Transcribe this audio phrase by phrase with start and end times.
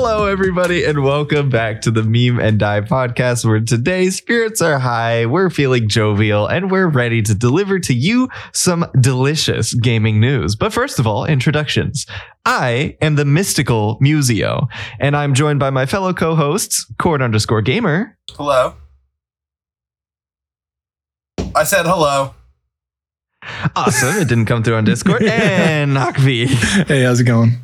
[0.00, 4.78] Hello, everybody, and welcome back to the Meme and Die podcast, where today's spirits are
[4.78, 10.54] high, we're feeling jovial, and we're ready to deliver to you some delicious gaming news.
[10.54, 12.06] But first of all, introductions.
[12.46, 14.68] I am the mystical Museo,
[15.00, 18.74] and I'm joined by my fellow co-hosts, Cord underscore Gamer, Hello.
[21.56, 22.36] I said hello.
[23.74, 26.46] awesome, it didn't come through on Discord, and Nakvi.
[26.86, 27.58] Hey, how's it going?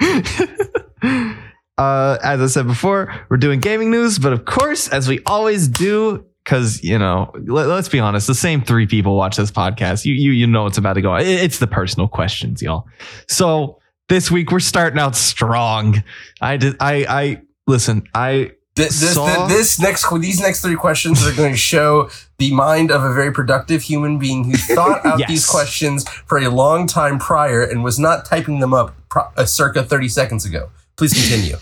[1.02, 5.68] uh, as I said before, we're doing gaming news, but of course, as we always
[5.68, 10.04] do, because you know, let, us be honest, the same three people watch this podcast.
[10.04, 11.14] You you you know it's about to go.
[11.16, 12.86] It- It's the personal questions, y'all.
[13.28, 13.78] So
[14.08, 16.02] this week we're starting out strong.
[16.40, 16.76] I did.
[16.80, 18.02] I I listen.
[18.14, 22.52] I This, this, Saw- this next these next three questions are going to show the
[22.52, 25.28] mind of a very productive human being who thought out Yes.
[25.28, 29.44] these questions for a long time prior and was not typing them up pro- uh,
[29.44, 30.70] circa 30 seconds ago.
[31.02, 31.56] Please continue.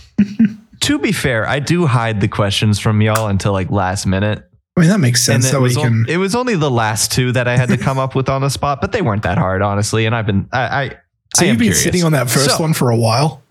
[0.80, 4.46] to be fair, I do hide the questions from y'all until like last minute.
[4.76, 5.48] I mean, that makes sense.
[5.48, 5.86] it That we was, can.
[5.86, 8.42] on- it was only the last two that I had to come up with on
[8.42, 10.04] the spot, but they weren't that hard, honestly.
[10.04, 10.88] And I've been, I, I,
[11.34, 11.82] so I you've been curious.
[11.82, 13.42] sitting on that first So- one for a while.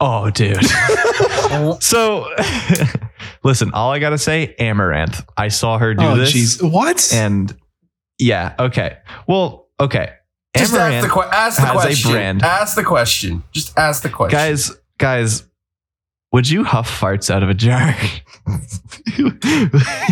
[0.00, 0.58] Oh, dude.
[1.80, 2.28] so,
[3.44, 5.24] listen, all I gotta say, Amouranth.
[5.36, 6.70] I saw her do oh, this, jeez.
[6.70, 7.12] What?
[7.14, 7.56] and
[8.18, 8.98] yeah, okay.
[9.26, 10.14] Well, okay.
[10.56, 12.10] Just ask the, que- ask the has a question.
[12.10, 12.42] brand.
[12.42, 13.42] Ask the question.
[13.52, 14.36] Just ask the question.
[14.38, 15.44] guys, guys,
[16.32, 17.94] would you huff farts out of a jar?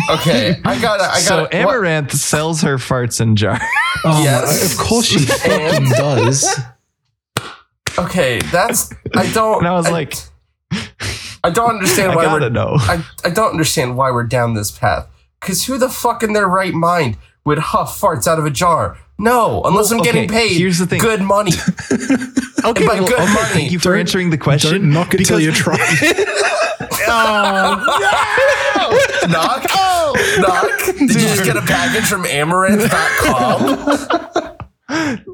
[0.09, 1.03] Okay, I gotta.
[1.03, 1.65] I so gotta.
[1.65, 3.59] what- Amouranth sells her farts in jars.
[4.03, 4.71] oh, yes.
[4.73, 6.59] Of course she fucking does.
[7.97, 8.91] okay, that's.
[9.15, 9.59] I don't.
[9.59, 10.13] And I was like,
[11.43, 12.75] I don't understand I why we're know.
[12.79, 15.07] I, I don't understand why we're down this path.
[15.39, 18.97] Because who the fuck in their right mind would huff farts out of a jar?
[19.17, 20.99] No, unless Well, I'm getting okay, paid here's the thing.
[21.01, 21.51] good money.
[22.65, 23.49] Okay, by well, good okay, money.
[23.53, 24.71] thank you for Don't- answering the question.
[24.71, 25.77] Don't knock it till you try.
[29.29, 29.69] Knock.
[30.39, 30.71] Knock.
[30.97, 34.51] Did you just get a package from amouranth.com?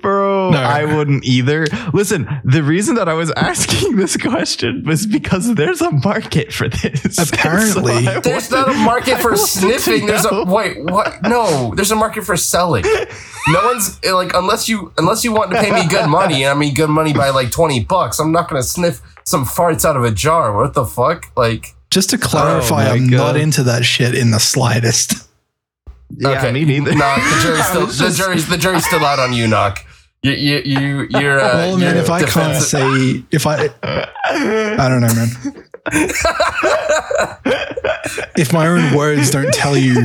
[0.02, 0.58] Bro, No.
[0.60, 1.66] I wouldn't either.
[1.94, 6.70] Listen, the reason that I was asking this question was because there's a market for
[6.70, 7.18] this.
[7.32, 8.08] Apparently.
[8.08, 10.06] I There's wanted- not a market for sniffing.
[10.06, 11.22] There's a wait, what?
[11.24, 12.84] No, there's a market for selling.
[13.48, 16.44] No one's eh, like unless you unless you want to pay me good money.
[16.44, 18.20] And I mean good money by like twenty bucks.
[18.20, 20.56] I'm not gonna sniff some farts out of a jar.
[20.56, 21.32] What the fuck?
[21.36, 23.18] Like Just to oh clarify, Oh I'm God.
[23.18, 25.28] not into that shit in the slightest.
[26.18, 26.94] Yeah, me neither.
[26.96, 27.18] Knock.
[27.20, 29.80] The jury's still was the jury's the jury's still out on you, Knock.
[30.24, 34.88] You you you you're uh, well, man, you're if I can't say, if I, I
[34.88, 35.30] don't know, man.
[38.38, 39.96] if my own words don't tell you,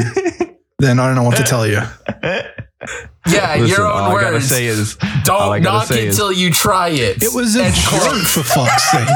[0.78, 1.80] then I don't know what to tell you.
[2.22, 4.48] yeah, Listen, your all own I gotta words.
[4.48, 7.22] say is, all I Don't gotta knock say it is- till you try it.
[7.22, 9.08] It was a joke, for fuck's sake.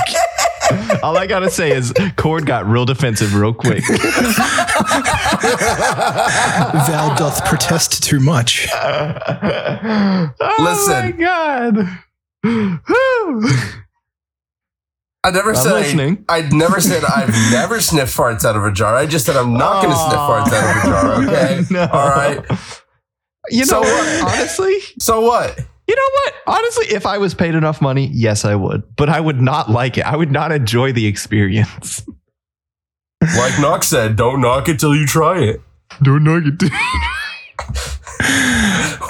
[1.03, 3.83] all I gotta say is, Cord got real defensive real quick.
[6.87, 8.69] Thou doth protest too much.
[8.73, 10.93] oh Listen.
[10.93, 11.89] my god.
[15.23, 16.25] I never I'm said listening.
[16.29, 18.95] I, I never said I've never sniffed farts out of a jar.
[18.97, 21.23] I just said I'm not going to sniff farts out of a jar.
[21.25, 21.87] Okay, No.
[21.93, 22.45] all right.
[23.51, 24.23] You know what?
[24.23, 24.35] what?
[24.35, 25.59] Honestly, So what?
[25.91, 26.35] You know what?
[26.59, 28.83] Honestly, if I was paid enough money, yes, I would.
[28.97, 30.05] But I would not like it.
[30.07, 32.05] I would not enjoy the experience.
[33.37, 35.61] Like Knock said, don't knock it till you try it.
[36.03, 36.63] Don't knock it.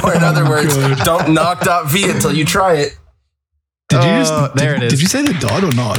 [0.05, 0.99] Or in other Oh, words, God.
[1.05, 2.97] don't knock dot .v until you try it.
[3.89, 4.93] Did you Uh, just, there did, it is.
[4.95, 5.99] Did you say the dot or not?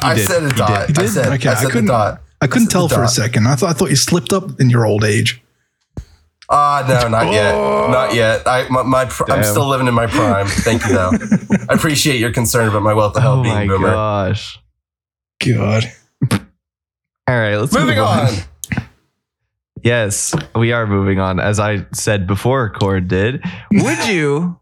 [0.00, 0.26] I did.
[0.26, 0.86] said a dot.
[0.86, 0.96] did.
[0.96, 2.22] You I said, Okay, I I said the couldn't- dot.
[2.40, 3.48] I couldn't said tell the for a second.
[3.48, 5.42] I thought I thought you slipped up in your old age.
[6.50, 7.54] Ah, no, not yet.
[7.54, 7.88] Oh.
[7.90, 8.46] Not yet.
[8.46, 10.46] I, my, my pr- I'm still living in my prime.
[10.46, 11.10] Thank you, though.
[11.68, 13.90] I appreciate your concern about my wealth of Oh health being my boomer.
[13.90, 14.58] gosh.
[15.46, 15.84] God.
[16.32, 16.38] All
[17.28, 18.28] right, let's Moving move on.
[19.84, 21.38] Yes, we are moving on.
[21.38, 23.44] As I said before, Cord did.
[23.70, 24.58] Would you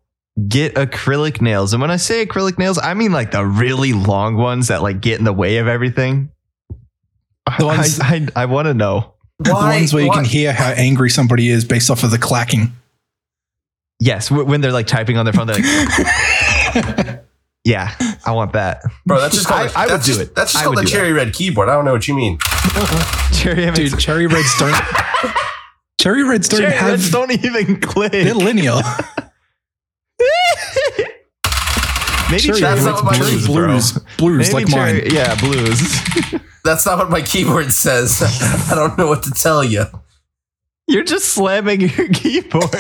[0.47, 1.73] get acrylic nails?
[1.73, 5.01] And when I say acrylic nails, I mean like the really long ones that like
[5.01, 6.31] get in the way of everything.
[7.59, 9.15] The ones- I, I, I want to know.
[9.39, 12.73] The ones where you can hear how angry somebody is based off of the clacking.
[14.01, 17.25] Yes, when they're like typing on their phone, they're like,
[17.65, 17.95] "Yeah,
[18.27, 19.71] I want that." Bro, that's just called.
[19.75, 20.35] I- I would that's do just, it.
[20.35, 20.99] That's just I called would the do that.
[21.01, 21.69] cherry red keyboard.
[21.71, 22.39] I don't know what you mean.
[23.33, 24.75] Cherry MX Dude, cherry reds don't.
[26.01, 26.91] cherry reds don't Cherry have.
[26.91, 28.13] Reds don't even click.
[28.13, 28.81] they're linear.
[32.31, 34.03] Maybe Cherry, cherry That's Reds not what my- blues, blues, bro.
[34.19, 35.11] blues Maybe like cherry, mine.
[35.13, 35.81] Yeah, blues.
[36.65, 38.21] That's not what my keyboard says.
[38.71, 39.85] I don't know what to tell you.
[40.89, 42.71] You're just slamming your keyboard.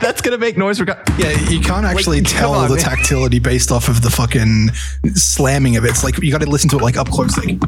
[0.00, 0.80] That's gonna make noise.
[0.80, 2.84] Rec- Yeah, you can't actually Like, tell come on, the man.
[2.84, 4.70] tactility based off of the fucking
[5.14, 5.88] slamming of it.
[5.90, 7.36] It's like you got to listen to it like up close.
[7.38, 7.58] Like,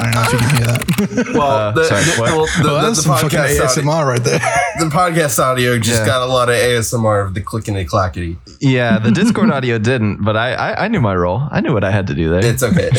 [0.00, 1.34] I don't know if you can hear that.
[1.38, 2.20] Well, Uh, the, sorry, the, what?
[2.30, 4.38] well, the, well, the, that's the some fucking podcast audio, ASMR right there.
[4.78, 6.06] the podcast audio just Yeah.
[6.06, 8.36] got a lot of ASMR of the clicking and clackety.
[8.60, 11.42] yeah, the Discord audio didn't, but I, I I knew my role.
[11.50, 12.44] I knew what I had to do there.
[12.44, 12.90] It's okay.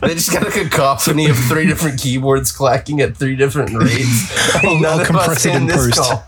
[0.00, 4.32] they just got a cacophony of three different keyboards clacking at three different rates.
[4.64, 6.10] I'll- None I'll of compress us it in in this post.
[6.10, 6.24] call.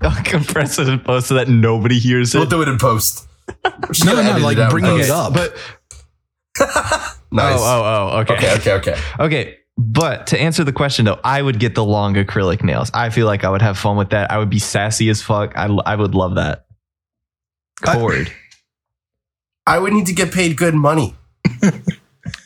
[0.00, 2.38] I'll compress it and post so that nobody hears it.
[2.38, 3.26] We'll do it in post.
[3.64, 5.10] We're just No, gonna no, edit like it out in bringing it post.
[5.10, 5.34] up.
[5.34, 7.58] but Nice.
[7.58, 9.00] oh oh oh okay Okay, okay, okay.
[9.20, 9.54] okay.
[9.76, 12.90] But to answer the question though, I would get the long acrylic nails.
[12.92, 14.30] I feel like I would have fun with that.
[14.30, 15.52] I would be sassy as fuck.
[15.56, 16.66] I I would love that.
[17.84, 18.32] I- Cord.
[19.66, 21.14] I would need to get paid good money.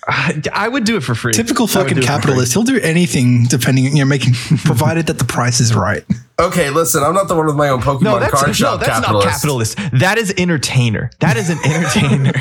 [0.09, 1.33] I, I would do it for free.
[1.33, 2.17] Typical fucking do it for free.
[2.21, 2.53] capitalist.
[2.55, 4.35] He'll do anything depending, you know, making
[4.65, 6.05] provided that the price is right.
[6.41, 8.81] Okay, listen, I'm not the one with my own Pokemon No, that's, card no, shop
[8.81, 9.27] that's capitalist.
[9.27, 9.79] not capitalist.
[10.01, 11.11] That is entertainer.
[11.21, 12.33] That is an entertainer.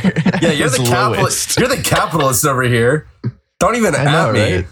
[0.41, 1.59] Yeah, you're the capitalist.
[1.59, 3.07] You're the capitalist over here.
[3.59, 4.55] Don't even I know, at me.
[4.55, 4.65] right?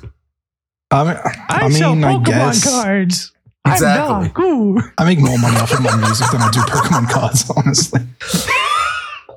[0.91, 3.31] I mean, I, mean, I guess cards.
[3.67, 4.43] Exactly.
[4.43, 4.79] Ooh.
[4.97, 8.01] I make more money off of my music than I do Pokemon cards, honestly.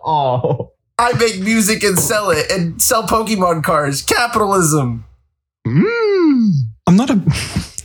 [0.05, 0.72] Oh.
[0.99, 4.03] I make music and sell it and sell Pokemon cards.
[4.03, 5.05] Capitalism.
[5.67, 6.50] Mm.
[6.87, 7.21] I'm not a.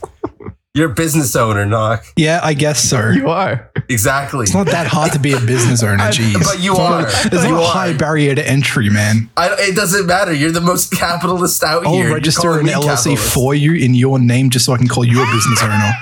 [0.74, 2.04] You're a business owner, Knock.
[2.14, 3.08] Yeah, I guess so.
[3.10, 3.68] You are.
[3.88, 4.44] Exactly.
[4.44, 6.34] It's not that hard to be a business owner, I- jeez.
[6.44, 7.02] but you are.
[7.28, 7.72] There's You no are.
[7.72, 9.28] high barrier to entry, man.
[9.36, 10.32] I, it doesn't matter.
[10.32, 11.88] You're the most capitalist out here.
[11.88, 12.04] I'll here.
[12.04, 13.34] You're register calling an LLC capitalist.
[13.34, 15.92] for you in your name just so I can call you a business owner.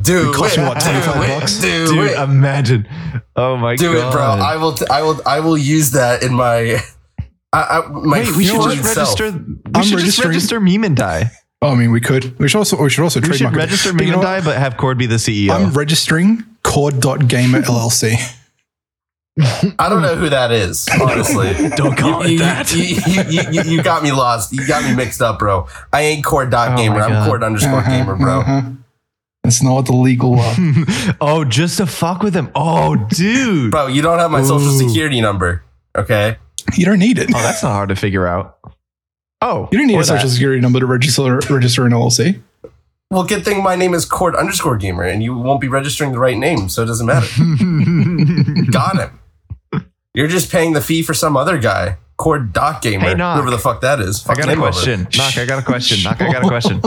[0.00, 0.60] Do It costs it.
[0.60, 1.40] you, what, do 25 it.
[1.40, 1.60] bucks?
[1.60, 2.18] Do Dude, it.
[2.18, 2.88] imagine.
[3.36, 4.08] Oh my do god.
[4.08, 4.22] it, bro.
[4.22, 4.72] I will.
[4.72, 5.20] T- I will.
[5.26, 6.80] I will use that in my.
[7.52, 9.18] I, I, my Wait, we should just self.
[9.20, 9.38] register.
[9.38, 11.30] We I'm should just register meme and die.
[11.62, 12.38] Oh, I mean, we could.
[12.38, 12.82] We should also.
[12.82, 13.58] We should also We should trademark it.
[13.58, 14.26] register But meme you and what?
[14.26, 15.50] die, but have Cord be the CEO.
[15.50, 18.14] I'm registering Cord.gamer LLC.
[19.78, 20.88] I don't know who that is.
[20.98, 22.74] Honestly, Don't call it you, that.
[22.74, 24.52] You, you, you, you, you got me lost.
[24.54, 25.68] You got me mixed up, bro.
[25.92, 27.00] I ain't cord dot Oh gamer.
[27.00, 27.28] my I'm God.
[27.28, 28.76] cord underscore Uh-huh, gamer, bro.
[29.46, 30.56] That's not what the legal uh,
[31.20, 32.50] oh, just to fuck with him.
[32.56, 33.70] Oh, dude.
[33.70, 35.62] Bro, you don't have my social security number.
[35.96, 36.36] Okay.
[36.76, 37.28] You don't need it.
[37.32, 38.58] Oh, that's not hard to figure out.
[39.40, 40.32] Oh, You don't need or a social that.
[40.34, 42.42] security number to register register an LLC.
[43.12, 46.18] Well, good thing my name is Cord underscore gamer, and you won't be registering the
[46.18, 47.28] right name, so it doesn't matter.
[48.72, 49.20] got him.
[50.12, 51.98] You're just paying the fee for some other guy.
[52.16, 53.04] Cord dot gamer.
[53.10, 53.36] Hey, Knock.
[53.36, 54.24] whoever the fuck that is.
[54.24, 54.72] I Fuck got a him over.
[54.72, 55.06] question.
[55.16, 56.02] Knock, I got a question.
[56.02, 56.80] Knock, I got a question.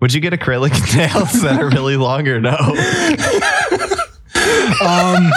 [0.00, 2.56] Would you get acrylic nails that are really long or no?
[4.82, 5.30] Um,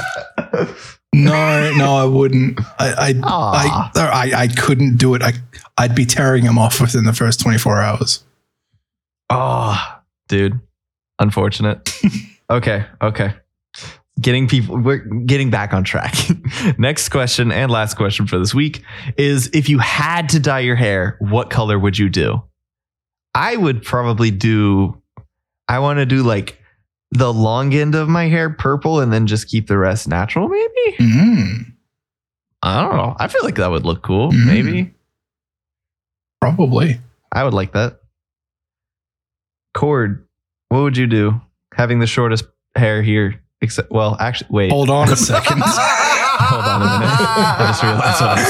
[1.13, 2.60] no, no, I wouldn't.
[2.80, 5.21] I, I, I, I, I couldn't do it.
[5.21, 5.33] I,
[5.77, 8.24] I'd be tearing them off within the first 24 hours.
[9.30, 10.60] Oh, dude.
[11.19, 11.92] Unfortunate.
[12.50, 13.33] okay, okay.
[14.21, 16.16] Getting people we're getting back on track.
[16.77, 18.83] Next question and last question for this week
[19.18, 22.42] is if you had to dye your hair, what color would you do?
[23.35, 25.01] I would probably do
[25.68, 26.59] I want to do like
[27.12, 30.97] the long end of my hair purple and then just keep the rest natural maybe?
[31.00, 31.74] Mm,
[32.62, 33.15] I don't know.
[33.19, 34.31] I feel like that would look cool.
[34.31, 34.45] Mm.
[34.45, 34.94] Maybe.
[36.42, 36.99] probably.
[37.31, 37.99] I would like that.
[39.73, 40.28] Cord,
[40.69, 41.42] what would you do?
[41.73, 44.71] Having the shortest hair here, except well, actually, wait.
[44.71, 45.63] Hold on a second.
[45.66, 47.09] Hold on a minute.
[47.19, 48.44] I just realized what I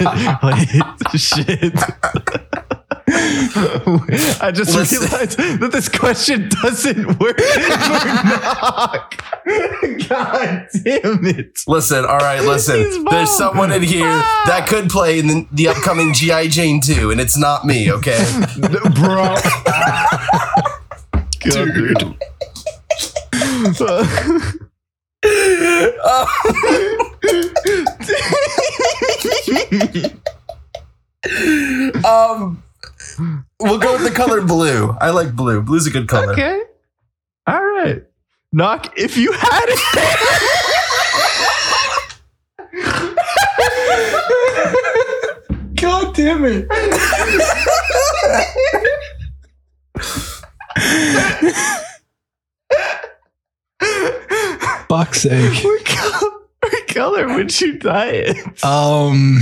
[0.00, 1.08] said.
[1.12, 1.74] Wait, shit.
[4.40, 7.38] I just realized that this question doesn't work.
[10.08, 11.58] God damn it.
[11.66, 13.04] Listen, all right, listen.
[13.10, 16.48] There's someone in here that could play in the, the upcoming G.I.
[16.48, 18.24] Jane 2, and it's not me, okay?
[18.94, 19.36] Bro.
[21.40, 22.16] Dude.
[32.04, 32.62] um,
[33.60, 34.96] we'll go with the color blue.
[35.00, 35.62] I like blue.
[35.62, 36.32] Blue's a good color.
[36.32, 36.62] okay.
[37.46, 38.02] All right.
[38.52, 39.78] Knock, if you had it.
[45.74, 46.68] God damn it.
[54.88, 55.64] Fuck's sake.
[55.64, 58.64] What color, what color would you dye it?
[58.64, 59.40] Um,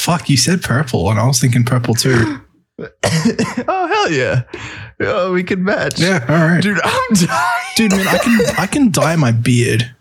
[0.00, 2.40] fuck, you said purple, and I was thinking purple too.
[2.78, 4.42] oh hell yeah!
[5.00, 6.00] Oh, we could match.
[6.00, 6.62] Yeah, all right.
[6.62, 7.74] dude, I'm dying.
[7.76, 9.94] Dude, man, I can I can dye my beard.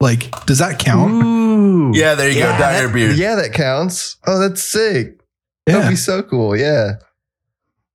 [0.00, 1.12] Like, does that count?
[1.24, 1.92] Ooh.
[1.94, 2.48] Yeah, there you go.
[2.58, 3.16] Dye your beard.
[3.16, 4.16] Yeah, that counts.
[4.26, 5.20] Oh, that's sick.
[5.64, 6.56] That'd be so cool.
[6.56, 6.96] Yeah.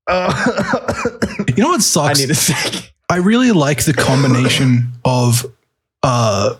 [0.07, 1.43] Oh.
[1.47, 2.09] You know what sucks?
[2.09, 2.19] I sucks?
[2.19, 2.93] need a sec.
[3.09, 5.45] I really like the combination of
[6.01, 6.55] uh,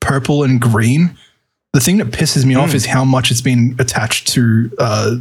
[0.00, 1.16] purple and green.
[1.72, 2.74] The thing that pisses me off Mm.
[2.74, 5.16] is how much it's been attached to uh,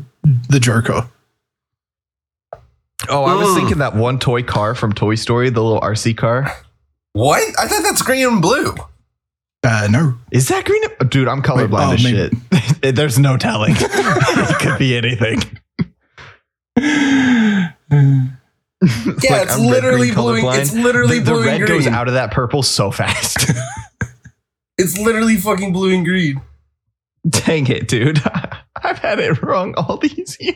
[0.49, 1.07] the Joker.
[3.07, 3.55] Oh, I was Mm.
[3.55, 6.51] thinking that one toy car from Toy Story, the little RC car.
[7.13, 7.41] What?
[7.59, 8.75] I thought that's green and blue.
[9.63, 10.81] Uh, no, Is that green?
[11.09, 12.37] Dude, I'm colorblind Wait, oh, as maybe-
[12.81, 12.95] shit.
[12.95, 13.75] There's no telling.
[13.77, 15.41] it could be anything.
[16.77, 18.07] Yeah, Like,
[19.21, 20.41] it's I'm red-green literally blue.
[20.41, 20.59] colorblind.
[20.59, 23.51] It's literally the, the red and goes out of that purple so fast.
[24.79, 26.41] It's literally fucking blue and green.
[27.27, 28.21] Dang it, dude.
[28.83, 30.55] I've had it wrong all these years.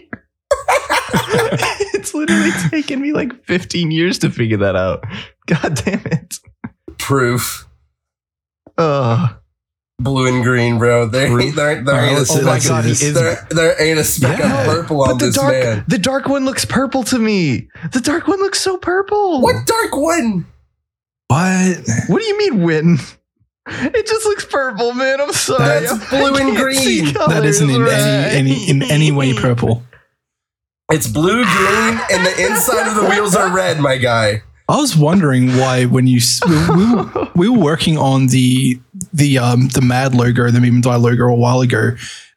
[1.94, 5.03] it's literally taken me like 15 years to figure that out.
[5.48, 6.39] God damn it.
[6.98, 7.68] Proof.
[8.77, 9.36] Ugh.
[10.00, 11.06] Blue and green, bro.
[11.08, 11.56] There, Proof.
[11.56, 13.13] there, there Alright, ain't a let's Oh my let's of- see god, is.
[13.13, 14.62] there, there ain't a speck Yeah.
[14.62, 15.86] of purple on But the this dark, man.
[15.88, 17.68] the dark one looks purple to me.
[17.92, 19.42] The dark one looks so purple.
[19.42, 20.46] What dark one?
[21.27, 21.77] what?
[22.08, 22.98] What do you mean win?
[23.70, 25.22] It just looks purple, man.
[25.22, 25.86] I'm sorry.
[25.86, 27.13] That's blue and green.
[27.13, 27.93] colors That isn't in right.
[27.93, 29.84] any any in any way purple.
[30.91, 34.43] It's blue, green, and the inside of the wheels are red, my guy.
[34.67, 38.79] I was wondering why when you we, we, were, we were working on the
[39.13, 41.91] the um the Mad logo, the Meme and Die logo a while ago,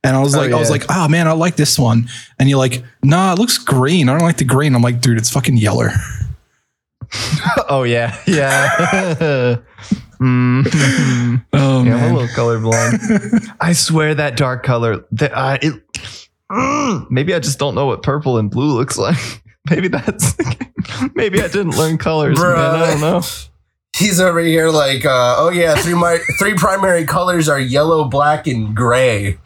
[0.04, 2.48] and I was Oh, like, I was like, oh man, I like this one, and
[2.48, 4.08] you're like, nah, it looks green.
[4.08, 4.74] I don't like the green.
[4.76, 5.88] I'm like, dude, it's fucking yellow.
[7.68, 9.56] oh yeah, yeah.
[10.20, 13.54] mm Oh Yeah, I'm a little colorblind.
[13.60, 15.04] I swear that dark color.
[15.12, 15.74] That uh, it.
[16.50, 19.16] Mm, maybe I just don't know what purple and blue looks like.
[19.68, 20.36] Maybe that's.
[21.16, 22.56] maybe I didn't learn colors, man.
[22.56, 23.20] I don't know.
[23.96, 28.46] He's over here like, uh, oh yeah, three my three primary colors are yellow, black,
[28.46, 29.38] and gray.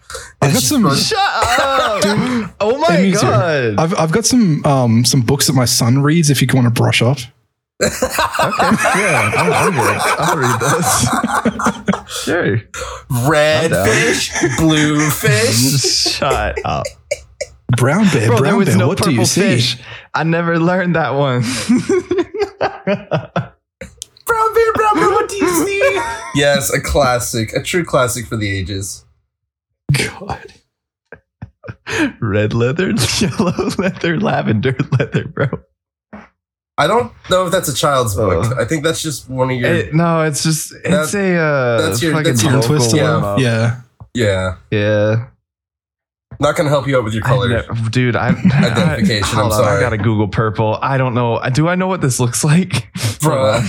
[0.43, 0.95] I've got some.
[0.95, 2.03] Shut up!
[2.61, 3.21] oh my Hey, me too.
[3.23, 3.79] god!
[3.79, 6.29] I've, I've got some um some books that my son reads.
[6.29, 7.17] If you want to brush up,
[7.83, 10.01] Okay, yeah, I'm, I'm good.
[10.19, 11.09] I'll read this.
[12.25, 12.61] sure.
[13.29, 15.81] Red fish, blue fish.
[16.19, 16.87] Shut up.
[17.77, 18.77] brown bear, Bro, brown bear.
[18.77, 19.63] no what do you purple see?
[20.15, 21.43] I never learned that one.
[24.27, 26.01] Brown bear, brown bear, what do you see?
[26.35, 29.05] yes, a classic, a true classic for the ages.
[29.93, 30.53] God.
[32.21, 35.49] Red leather, yellow leather, lavender leather, bro.
[36.81, 38.47] I don't know if that's a child's book.
[38.47, 38.55] Uh.
[38.61, 39.71] I think that's just one of your.
[39.73, 42.97] It- no, it's just it's That- a uh, that's your- fucking that's your Tongue vocal.
[42.97, 43.37] Yeah.
[43.39, 43.77] Yeah.
[44.15, 45.27] yeah, Yeah,
[46.41, 48.17] not gonna help you out with your I ne- dude.
[48.17, 49.77] I Identification, I, I'm hold on, sorry.
[49.77, 50.79] I gotta Google purple.
[50.81, 51.39] I don't know.
[51.53, 52.89] Do I know what this looks like,
[53.21, 53.61] Bro,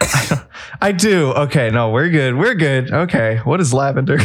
[0.80, 1.32] I do.
[1.32, 2.36] Okay, no, we're good.
[2.36, 2.90] We're good.
[2.90, 4.16] Okay, what is lavender?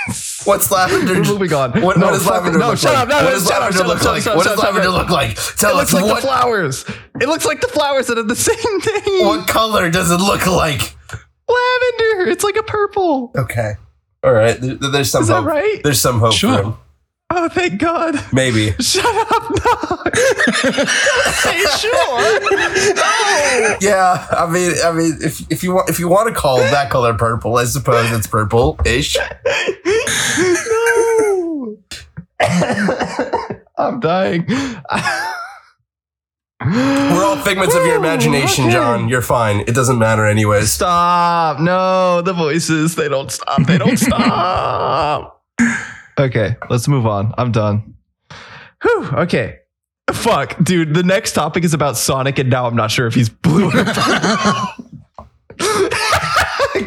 [0.08, 0.27] this.
[0.48, 1.14] What's lavender?
[1.14, 1.72] We're moving on.
[1.82, 3.04] What, no, what does lavender no, look shut like?
[3.04, 3.10] up.
[3.10, 4.24] No, what does shut lavender up, look shut up, like?
[4.24, 4.94] shut up, What does lavender up.
[4.96, 5.36] look like?
[5.58, 6.86] Tell It us looks like what the flowers.
[7.22, 9.26] It looks like the flowers that are the same thing.
[9.26, 10.96] what color does it look like?
[11.48, 12.30] Lavender.
[12.30, 13.32] It's like a purple.
[13.36, 13.74] Okay,
[14.24, 14.60] all right.
[14.60, 15.82] There, there's some Is that right?
[15.84, 16.58] There's some hope Sure.
[16.58, 16.76] for him.
[17.30, 18.16] Oh, thank God.
[18.32, 18.72] Maybe.
[18.80, 19.52] Shut up.
[19.52, 20.12] No.
[21.32, 22.40] Say sure.
[22.56, 23.76] No.
[23.82, 26.90] Yeah, I mean, I mean, if if you want if you want to call that
[26.90, 29.18] color purple, I suppose it's purple-ish.
[30.68, 31.78] no.
[33.78, 34.46] I'm dying.
[36.60, 38.74] We're all figments of your imagination, okay.
[38.74, 39.10] John.
[39.10, 39.62] You're fine.
[39.62, 40.72] It doesn't matter anyways.
[40.72, 41.60] Stop.
[41.60, 43.64] No, the voices, they don't stop.
[43.64, 45.44] They don't stop.
[46.20, 47.34] Okay, let's move on.
[47.38, 47.96] I'm done.
[48.84, 49.60] Whew, okay.
[50.12, 50.94] Fuck, dude.
[50.94, 53.84] The next topic is about Sonic, and now I'm not sure if he's blue or.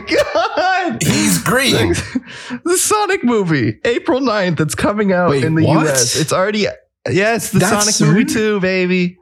[0.07, 1.03] God.
[1.03, 1.95] He's green.
[2.65, 4.61] the Sonic movie, April 9th.
[4.61, 5.87] It's coming out Wait, in the what?
[5.87, 6.17] US.
[6.17, 6.67] It's already,
[7.09, 8.37] yes, the That's Sonic movie soon?
[8.37, 9.19] too, baby.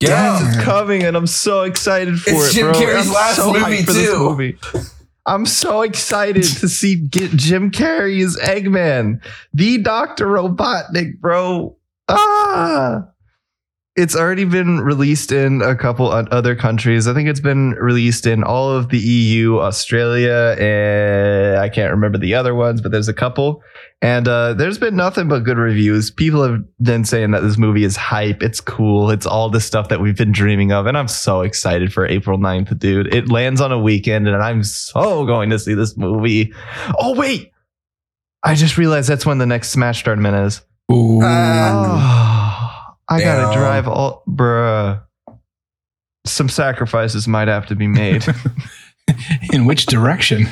[0.00, 0.08] Yeah.
[0.38, 2.74] Yes, it's coming, and I'm so excited for It's it, Jim bro.
[2.80, 4.18] Carrey's I'm last so movie, for this too.
[4.18, 4.58] movie.
[5.26, 9.22] I'm so excited to see get Jim Carrey as Eggman,
[9.52, 11.76] the Doctor Robotnik, bro.
[12.08, 13.09] Ah,
[13.96, 17.08] it's already been released in a couple other countries.
[17.08, 22.16] I think it's been released in all of the EU, Australia, and I can't remember
[22.16, 23.62] the other ones, but there's a couple.
[24.00, 26.10] And uh, there's been nothing but good reviews.
[26.10, 28.42] People have been saying that this movie is hype.
[28.44, 29.10] It's cool.
[29.10, 30.86] It's all the stuff that we've been dreaming of.
[30.86, 33.12] And I'm so excited for April 9th, dude.
[33.12, 36.54] It lands on a weekend, and I'm so going to see this movie.
[36.98, 37.50] Oh, wait.
[38.44, 40.62] I just realized that's when the next Smash tournament is.
[40.90, 41.20] Ooh.
[41.22, 42.39] Oh,
[43.10, 45.02] I gotta drive all, bruh.
[46.26, 48.24] Some sacrifices might have to be made.
[49.52, 50.46] In which direction?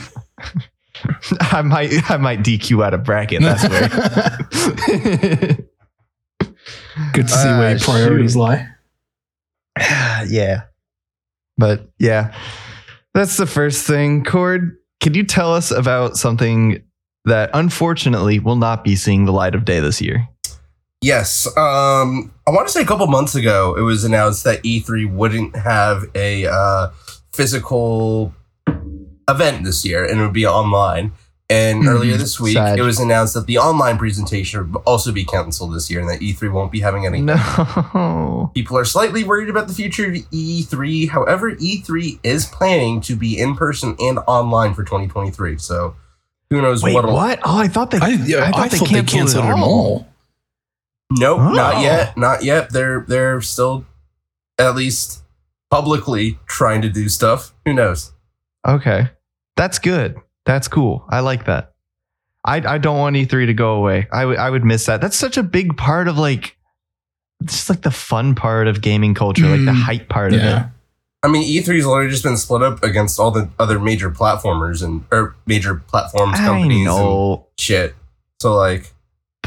[1.41, 3.43] I might I might DQ out a bracket.
[3.43, 5.69] That's weird.
[7.13, 8.39] Good to see where Ah, your priorities shoot.
[8.39, 8.69] lie.
[10.29, 10.63] yeah.
[11.57, 12.35] But yeah,
[13.15, 14.25] that's the first thing.
[14.25, 16.83] Cord, can you tell us about something
[17.25, 20.29] that unfortunately will not be seeing the light of day this year?
[21.01, 21.47] Yes.
[21.57, 25.55] Um, I want to say a couple months ago, it was announced that E3 wouldn't
[25.57, 26.89] have a uh,
[27.33, 28.35] physical
[29.29, 31.13] event this year and it would be online.
[31.51, 32.79] And Hmm, earlier this week, sad.
[32.79, 36.21] it was announced that the online presentation would also be canceled this year and that
[36.21, 37.23] E3 won't be having any.
[37.23, 38.51] No.
[38.55, 41.09] People are slightly worried about the future of E3.
[41.09, 45.57] However, E3 is planning to be in person and online for 2023.
[45.57, 45.97] So
[46.51, 47.15] who knows Wait, what'll.
[47.15, 47.39] what?
[47.43, 47.99] Oh, I thought they.
[47.99, 50.07] I, yeah, I, thought, they canceled it them all.
[51.11, 51.51] Nope, Oh.
[51.53, 52.17] not yet.
[52.17, 52.71] Not yet.
[52.73, 53.87] They're they're still
[54.59, 55.23] at least
[55.71, 57.53] publicly trying to do stuff.
[57.65, 58.13] Who knows?
[58.67, 59.09] Okay,
[59.57, 60.17] that's good.
[60.45, 61.05] That's cool.
[61.09, 61.73] I like that.
[62.45, 64.07] I I don't want E3 to go away.
[64.13, 65.01] I would I would miss that.
[65.01, 66.57] That's such a big part of like,
[67.45, 70.67] just like the fun part of gaming culture, like the Mm, hype part of it.
[71.25, 75.05] I mean, E3's already just been split up against all the other major platformers and
[75.11, 77.95] or major platforms I companies and shit.
[78.41, 78.93] So like,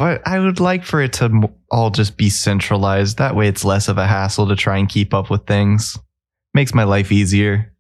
[0.02, 3.20] but I would like for it to all just be centralized.
[3.20, 5.96] That way, it's less of a hassle to try and keep up with things.
[6.56, 7.72] Makes my life easier.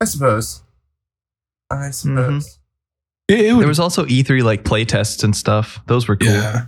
[0.00, 0.62] I suppose.
[1.72, 2.60] I suppose.
[3.26, 5.80] It, it would, There was also E3 like playtests and stuff.
[5.88, 6.30] Those were cool.
[6.30, 6.66] yeah.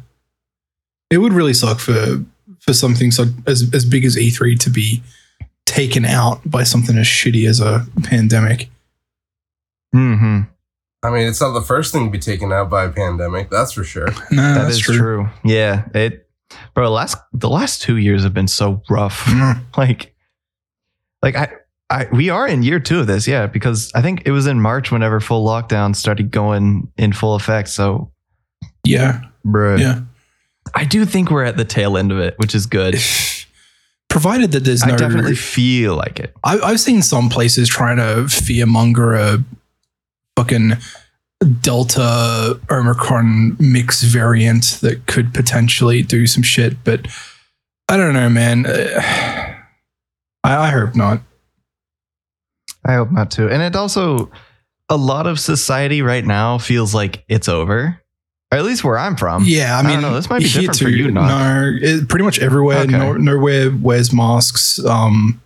[1.08, 2.24] It would really suck for
[2.58, 5.00] for something so as as big as E3 to be
[5.64, 8.68] taken out by something as shitty as a pandemic.
[9.92, 10.40] hmm
[11.02, 13.48] I mean, it's not the first thing to be taken out by a pandemic.
[13.50, 14.08] That's for sure.
[14.30, 14.98] No, That that's is true.
[14.98, 15.28] true.
[15.44, 16.26] Yeah, it.
[16.74, 19.26] Bro, last the last two years have been so rough.
[19.76, 20.14] Like,
[21.22, 21.48] like I,
[21.88, 23.26] I we are in year two of this.
[23.26, 27.34] Yeah, because I think it was in March whenever full lockdown started going in full
[27.34, 27.68] effect.
[27.68, 28.12] So,
[28.84, 30.00] Yeah, bro, yeah.
[30.74, 32.96] I do think we're at the tail end of it, which is good.
[34.08, 36.34] Provided that there's no, I definitely feel like it.
[36.42, 39.44] I, I've seen some places trying to fearmonger a
[40.40, 40.72] fucking
[41.60, 47.06] Delta Omicron mix variant that could potentially do some shit, but
[47.88, 48.66] I don't know, man.
[48.66, 49.00] Uh,
[50.44, 51.22] I, I hope not.
[52.84, 53.48] I hope not too.
[53.48, 54.30] And it also,
[54.88, 58.00] a lot of society right now feels like it's over,
[58.52, 59.44] or at least where I'm from.
[59.44, 61.28] Yeah, I I mean, know, this might be different for you, Nog.
[61.28, 62.78] No, it, pretty much everywhere.
[62.80, 62.92] Okay.
[62.92, 64.82] No, nowhere wears masks.
[64.84, 65.42] Um,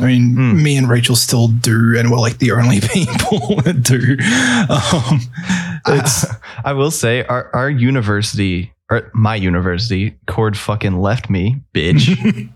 [0.00, 0.62] I mean, Hmm.
[0.62, 4.16] me and Rachel still do, and we're like the only people that do.
[4.72, 5.20] Um,
[5.96, 6.26] it's
[6.64, 12.08] I will say our our university or my university, Cord fucking left me, bitch.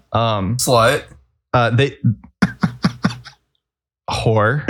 [0.12, 1.04] um Slut.
[1.52, 1.96] uh they
[4.10, 4.64] whore.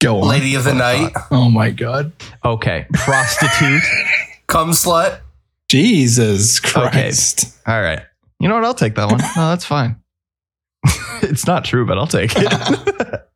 [0.00, 0.28] go on.
[0.28, 1.12] Lady of the night.
[1.30, 2.12] Oh my god,
[2.44, 2.86] Okay.
[2.92, 3.82] Prostitute.
[4.46, 5.20] Come slut.
[5.70, 7.56] Jesus Christ!
[7.66, 8.02] All right.
[8.42, 8.64] You know what?
[8.64, 9.18] I'll take that one.
[9.20, 9.96] No, that's fine.
[11.22, 13.28] it's not true, but I'll take it.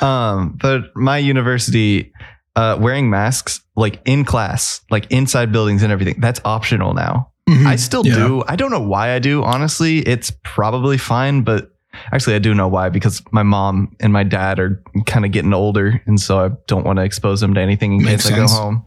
[0.02, 2.12] um, but my university
[2.54, 7.30] uh wearing masks like in class, like inside buildings and everything, that's optional now.
[7.48, 7.66] Mhm.
[7.66, 8.14] I still Yeah.
[8.14, 8.44] do.
[8.48, 9.42] I don't know why I do.
[9.44, 11.70] Honestly, it's probably fine, but
[12.12, 15.52] actually, I do know why because my mom and my dad are kind of getting
[15.52, 18.36] older, and so I don't want to expose them to anything in Makes case I
[18.36, 18.84] go home.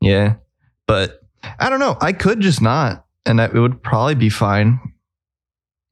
[0.00, 0.34] Yeah,
[0.86, 1.20] but
[1.60, 1.96] I don't know.
[2.00, 4.78] I could just not, and it would probably be fine.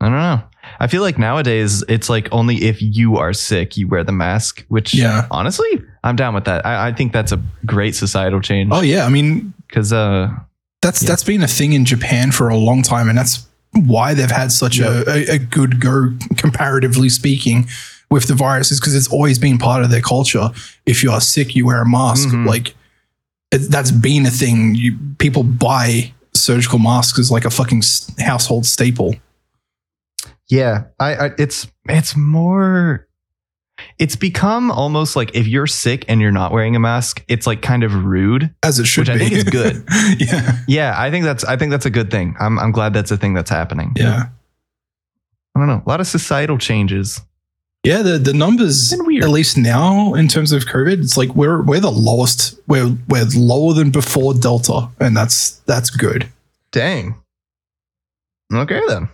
[0.01, 0.43] I don't know.
[0.81, 4.65] I feel like nowadays it's like only if you are sick you wear the mask,
[4.69, 5.27] which Yeah.
[5.31, 5.69] honestly,
[6.03, 6.65] I'm down with that.
[6.67, 10.31] I, I think that's a great societal change Oh yeah, I mean because uh,
[10.83, 11.09] that's Yeah.
[11.09, 14.53] that's been a thing in Japan for a long time, and that's why they've had
[14.53, 17.67] such a, a, a good go comparatively speaking
[18.11, 20.51] with the viruses because it's always been part of their culture.
[20.87, 22.29] If you are sick, you wear a mask.
[22.29, 22.47] Mhm.
[22.47, 22.75] Like
[23.51, 24.75] it, that's been a thing.
[24.77, 27.83] You, people buy surgical masks is like a fucking
[28.19, 29.15] household staple.
[30.49, 33.09] Yeah, I, I it's it's more
[33.99, 37.63] it's become almost like if you're sick and you're not wearing a mask, it's like
[37.63, 38.55] kind of rude.
[38.63, 39.13] As it should be.
[39.13, 39.31] Which I be.
[39.31, 39.85] think is good.
[40.19, 40.59] yeah.
[40.69, 42.37] Yeah, I think that's I think that's a good thing.
[42.39, 43.93] I'm I'm glad that's a thing that's happening.
[43.97, 44.27] Yeah.
[45.57, 45.83] I don't know.
[45.85, 47.21] A lot of societal changes.
[47.85, 51.81] Yeah, the, the numbers at least now in terms of COVID, it's like we're we're
[51.81, 52.59] the lowest.
[52.67, 56.29] We're we're lower than before Delta, and that's that's good.
[56.73, 57.15] Dang.
[58.53, 59.09] Okay then.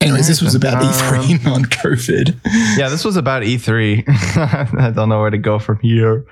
[0.00, 2.38] Anyways, this was about Um, E3, not COVID.
[2.78, 4.04] Yeah, this was about E3.
[4.78, 6.24] I don't know where to go from here.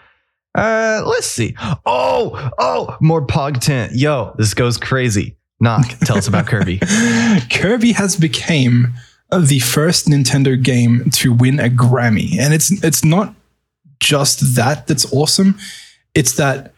[0.55, 1.55] Uh, let's see.
[1.85, 3.93] Oh, oh, more pog tent.
[3.95, 5.37] Yo, this goes crazy.
[5.61, 5.87] Knock.
[6.01, 6.79] Tell us about Kirby.
[7.51, 8.95] Kirby has became
[9.31, 13.35] the first Nintendo game to win a Grammy, and it's it's not
[14.01, 15.59] just that that's awesome.
[16.15, 16.73] It's that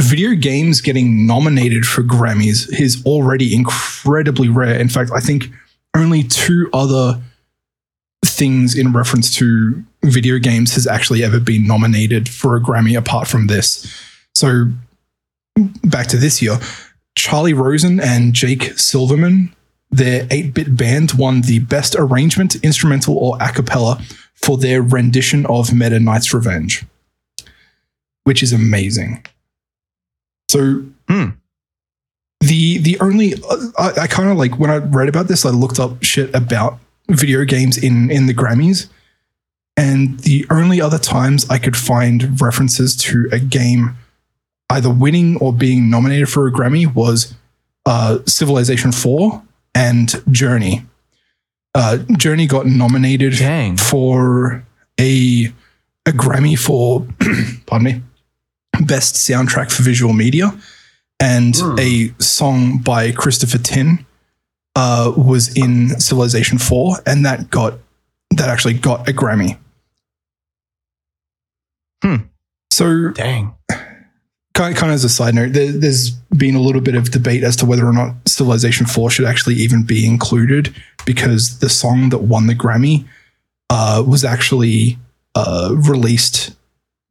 [0.00, 4.78] video games getting nominated for Grammys is already incredibly rare.
[4.78, 5.50] In fact, I think
[5.94, 7.20] only two other
[8.24, 13.28] things in reference to video games has actually ever been nominated for a Grammy apart
[13.28, 13.86] from this.
[14.34, 14.70] So
[15.84, 16.58] back to this year,
[17.14, 19.54] Charlie Rosen and Jake Silverman,
[19.92, 24.02] their 8-bit band won the best arrangement, instrumental or a cappella
[24.34, 26.84] for their rendition of Meta Knight's Revenge,
[28.24, 29.24] which is amazing.
[30.50, 31.30] So Hmm.
[32.40, 33.34] the the only
[33.78, 36.78] I, I kind of like when I read about this, I looked up shit about
[37.10, 38.88] video games in in the Grammys,
[39.76, 43.96] and the only other times I could find references to a game
[44.70, 47.34] either winning or being nominated for a Grammy was
[47.84, 49.42] uh, Civilization Four
[49.74, 50.84] and Journey.
[51.74, 53.76] Uh, Journey got nominated Dang.
[53.76, 54.64] for
[55.00, 55.52] a
[56.06, 57.06] a Grammy for
[57.66, 58.02] pardon me
[58.84, 60.52] best soundtrack for visual media
[61.20, 61.76] and Hmm.
[61.78, 64.04] a song by Christopher Tin
[64.74, 67.74] uh, was in Civilization 4 and that got
[68.36, 69.58] that actually got a Grammy.
[72.02, 72.16] Hmm.
[72.72, 73.54] So Dang.
[74.54, 77.42] Kind kind of as a side note, there, there's been a little bit of debate
[77.42, 80.74] as to whether or not Civilization 4 should actually even be included
[81.06, 83.06] because the song that won the Grammy
[83.70, 84.98] uh, was actually
[85.34, 86.54] uh, released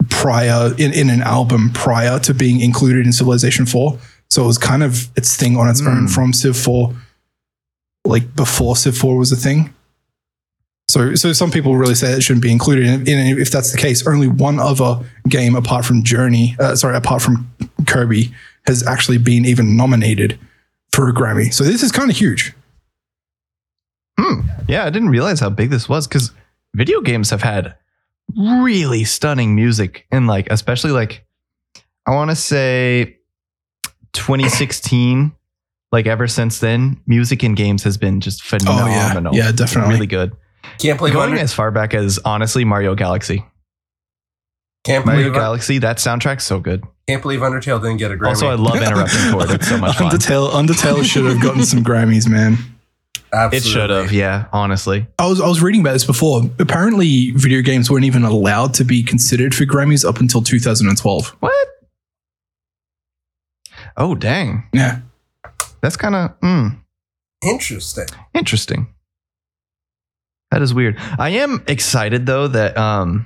[0.09, 3.97] prior in, in an album prior to being included in Civilization 4.
[4.29, 6.07] So it was kind of its thing on its own Hmm.
[6.07, 6.93] from Civ 4,
[8.05, 9.73] like before Civ 4 was a thing.
[10.91, 12.85] So, so some people really say it shouldn't be included.
[12.85, 14.99] And and if that's the case, only one other
[15.29, 17.49] game apart from Journey, uh, sorry, apart from
[17.87, 18.33] Kirby,
[18.67, 20.37] has actually been even nominated
[20.91, 21.53] for a Grammy.
[21.53, 22.53] So this is kind of huge.
[24.19, 24.41] Hmm.
[24.67, 26.31] Yeah, I didn't realize how big this was because
[26.75, 27.75] video games have had
[28.37, 31.25] really stunning music and like especially like
[32.05, 33.17] I want to say
[34.13, 35.31] 2016
[35.91, 39.33] like ever since then music in games has been just phenomenal.
[39.33, 39.93] Oh, yeah, definitely.
[39.93, 40.35] Really good.
[40.81, 43.45] Can't believe Going Under- as far back as honestly Mario Galaxy.
[44.83, 46.83] can't Mario believe Galaxy, that soundtrack's so good.
[47.07, 48.27] can't believe Undertale didn't get a Grammy.
[48.29, 49.51] Also, I love interrupting Cord.
[49.51, 50.11] It's so much fun.
[50.11, 52.57] Undertale, Undertale should have gotten some Grammys, man.
[53.33, 53.57] Absolutely.
[53.57, 55.07] It should have, yeah, honestly.
[55.17, 56.41] I was I was reading about this before.
[56.59, 61.27] Apparently, video games weren't even allowed to be considered for Grammys up until 2012.
[61.39, 61.67] What?
[63.97, 64.67] Oh, dang.
[64.73, 64.99] Yeah,
[65.81, 66.77] That's kind of mm,
[67.43, 68.05] Interesting.
[68.33, 68.87] interesting.
[70.51, 70.97] That is weird.
[71.17, 73.25] I am excited though that um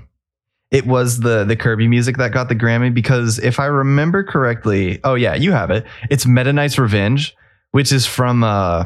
[0.72, 5.00] it was the the Kirby music that got the Grammy because if I remember correctly,
[5.04, 5.86] oh yeah, you have it.
[6.10, 7.36] It's Meta Knight's Revenge,
[7.72, 8.86] which is from uh,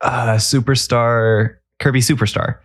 [0.00, 2.58] uh Superstar Kirby Superstar.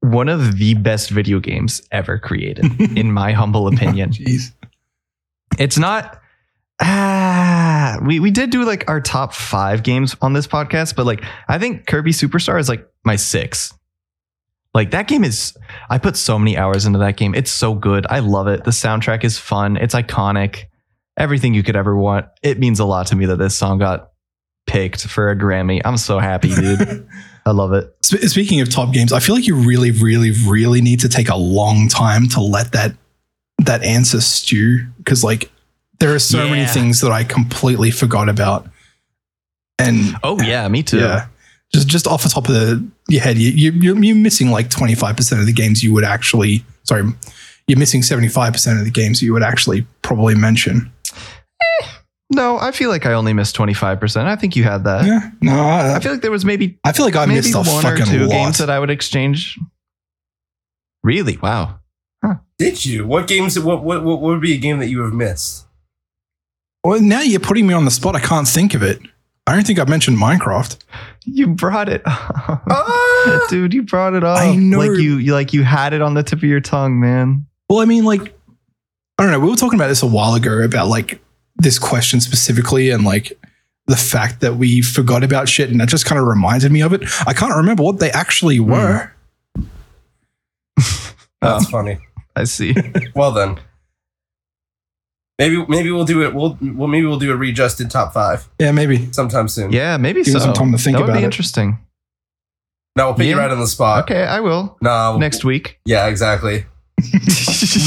[0.00, 4.10] One of the best video games ever created, in my humble opinion.
[4.12, 4.52] Jeez.
[5.58, 6.20] It's not.
[6.82, 11.24] Ah, we we did do like our top five games on this podcast, but like
[11.48, 13.72] I think Kirby Superstar is like my six.
[14.74, 15.56] Like that game is,
[15.88, 17.34] I put so many hours into that game.
[17.34, 18.06] It's so good.
[18.10, 18.64] I love it.
[18.64, 19.76] The soundtrack is fun.
[19.76, 20.64] It's iconic.
[21.16, 22.26] Everything you could ever want.
[22.42, 24.10] It means a lot to me that this song got
[24.66, 25.80] picked for a Grammy.
[25.84, 27.06] I'm so happy, dude.
[27.46, 27.94] I love it.
[28.02, 31.28] Sp- Speaking of top games, I feel like you really, really, really need to take
[31.28, 32.94] a long time to let that
[33.58, 35.52] that answer stew because like
[36.00, 38.66] there are so many things that I completely forgot about.
[39.78, 40.98] And Oh yeah, me too.
[40.98, 41.26] yeah,
[41.72, 44.70] just just off the top of the, your head, you, you you're, you're missing like
[44.70, 46.64] 25 percent of the games you would actually.
[46.84, 47.02] Sorry,
[47.66, 50.92] you're missing 75 percent of the games you would actually probably mention.
[51.12, 51.86] Eh,
[52.30, 54.24] no, I feel like I only missed 25%.
[54.24, 55.04] I think you had that.
[55.06, 57.62] Yeah, no, I, I feel like there was maybe I feel like I missed a
[57.62, 58.30] one or two lot.
[58.30, 59.58] games that I would exchange.
[61.02, 61.36] Really?
[61.36, 61.80] Wow.
[62.56, 63.06] Did you?
[63.06, 63.58] What games?
[63.58, 65.66] What, what what would be a game that you have missed?
[66.84, 68.14] well, now you're putting me on the spot.
[68.14, 69.00] I can't think of it.
[69.46, 70.78] I don't think I've mentioned Minecraft.
[71.24, 72.02] You brought it.
[72.06, 73.46] Ah!
[73.50, 74.38] Dude, you brought it up.
[74.38, 74.78] I know.
[74.78, 77.46] Like you, you like you had it on the tip of your tongue, man.
[77.68, 78.38] Well, I mean, like,
[79.18, 79.40] I don't know.
[79.40, 81.20] We were talking about this a while ago about like
[81.56, 83.38] this question specifically and like
[83.86, 85.70] the fact that we forgot about shit.
[85.70, 87.02] And that just kind of reminded me of it.
[87.26, 88.70] I can't remember what they actually Hmm.
[88.70, 89.12] were.
[91.40, 91.98] That's funny.
[92.36, 92.74] I see.
[93.14, 93.60] Well then,
[95.38, 96.34] maybe maybe we'll do it.
[96.34, 99.10] We'll well maybe we'll do a readjusted top five Yeah, maybe.
[99.12, 99.72] sometime soon.
[99.72, 100.38] yeah, maybe Give so.
[100.38, 101.26] us some time to think that would about be it.
[101.26, 101.78] interesting.
[102.96, 103.42] No, we'll put you Yeah.
[103.42, 104.04] right on the spot.
[104.04, 105.16] Okay, I will No.
[105.18, 105.80] next week.
[105.84, 106.66] Yeah, exactly.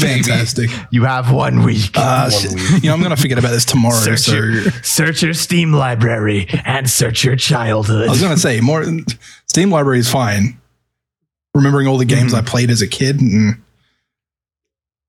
[0.00, 0.70] Fantastic.
[0.90, 1.90] you have one week.
[1.96, 2.52] Uh, One shit.
[2.54, 2.82] week.
[2.84, 3.94] you know, I'm gonna forget about this tomorrow.
[3.96, 8.06] Search so your- search your Steam library and search your childhood.
[8.08, 8.84] I was gonna say more.
[9.46, 10.58] Steam library is fine.
[11.54, 12.38] Remembering all the games Mhm.
[12.38, 13.56] I played as a kid, and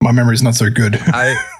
[0.01, 0.95] my memory's not so good.
[0.97, 1.35] I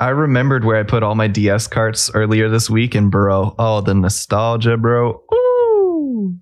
[0.00, 3.54] I remembered where I put all my DS carts earlier this week in Burrow.
[3.58, 5.22] Oh, the nostalgia, bro.
[5.32, 6.36] Ooh.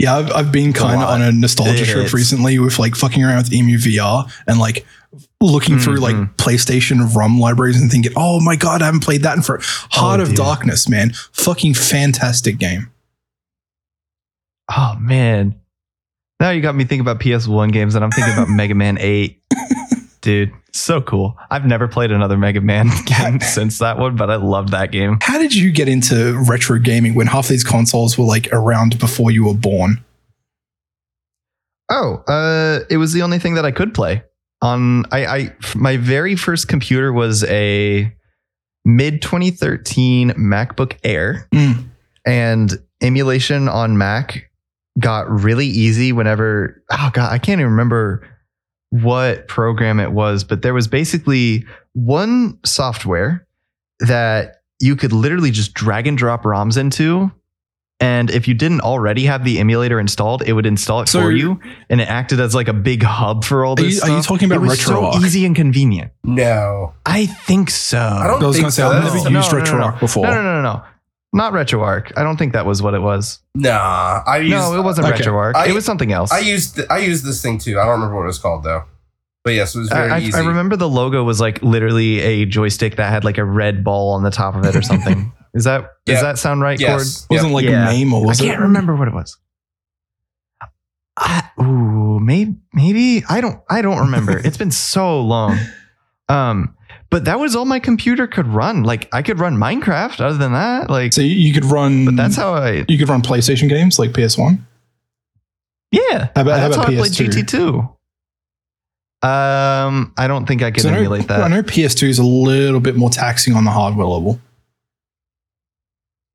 [0.00, 3.36] Yeah, I've, I've been kind of on a nostalgia trip recently with like fucking around
[3.38, 4.84] with Emu VR and like
[5.40, 6.34] looking through like Mhm.
[6.34, 9.60] PlayStation ROM libraries and thinking, oh my god, I haven't played that in for
[9.92, 10.36] Heart of dear.
[10.36, 12.90] Darkness, man, fucking fantastic game.
[14.76, 15.54] Oh man.
[16.40, 19.40] Now you got me thinking about PS1 games and I'm thinking about Mega Man 8.
[20.24, 21.36] Dude, so cool.
[21.50, 25.18] I've never played another Mega Man game since that one, but I loved that game.
[25.20, 29.30] How did you get into retro gaming when half these consoles were like around before
[29.30, 30.02] you were born?
[31.90, 34.22] Oh, uh, it was the only thing that I could play.
[34.62, 38.10] On I, I my very first computer was a
[38.86, 41.84] mid 2013 MacBook Air, Mm.
[42.24, 44.50] and emulation on Mac
[44.98, 46.82] got really easy whenever.
[46.90, 48.26] Oh god, I can't even remember
[49.02, 53.44] what program it was, but there was basically one software
[54.00, 57.32] that you could literally just drag and drop ROMs into.
[58.00, 61.32] And if you didn't already have the emulator installed, it would install it So- for
[61.32, 63.96] you, and it acted as like a big hub for all Are this.
[63.96, 66.12] you, are you talking about it was so easy and convenient.
[66.22, 66.94] No.
[67.06, 67.98] I think so.
[67.98, 68.88] I don't I was think gonna say so.
[68.88, 69.86] I've That's- never No, used no, no, no.
[69.92, 70.26] RetroArch before.
[70.26, 70.82] No, no, no, no, no.
[71.34, 72.12] Not RetroArch.
[72.16, 73.40] I don't think that was what it was.
[73.56, 74.22] Nah.
[74.26, 75.18] I used no, it wasn't okay.
[75.22, 75.54] RetroArch.
[75.56, 76.30] I- it was something else.
[76.32, 77.78] I used I used this thing too.
[77.80, 78.84] I don't remember what it was called though.
[79.42, 80.32] But yes, it was very I, I- easy.
[80.32, 84.12] I remember the logo was like literally a joystick that had like a red ball
[84.12, 85.32] on the top of it or something.
[85.54, 87.26] Is that does that sound right, Yes.
[87.28, 87.88] wasn't like Yeah.
[87.90, 88.28] a name or Cord?
[88.28, 88.48] was I it?
[88.48, 89.36] can't remember what it was.
[91.16, 94.38] I, ooh, maybe maybe I don't I don't remember.
[94.38, 95.58] it's been so long.
[96.28, 96.76] Um,
[97.10, 98.82] but that was all my computer could run.
[98.82, 100.20] Like I could run Minecraft.
[100.20, 102.04] Other than that, like, So you- could run.
[102.06, 102.84] but that's how I.
[102.88, 104.58] you could run PlayStation games like PS1.
[105.92, 106.00] Yeah,
[106.34, 107.28] How about- how that's about how I played PS2?
[107.30, 107.88] GT two.
[109.26, 112.24] Um, I don't think I could So I know, emulate I know PS2 is a
[112.24, 114.38] little bit more taxing on the hardware level.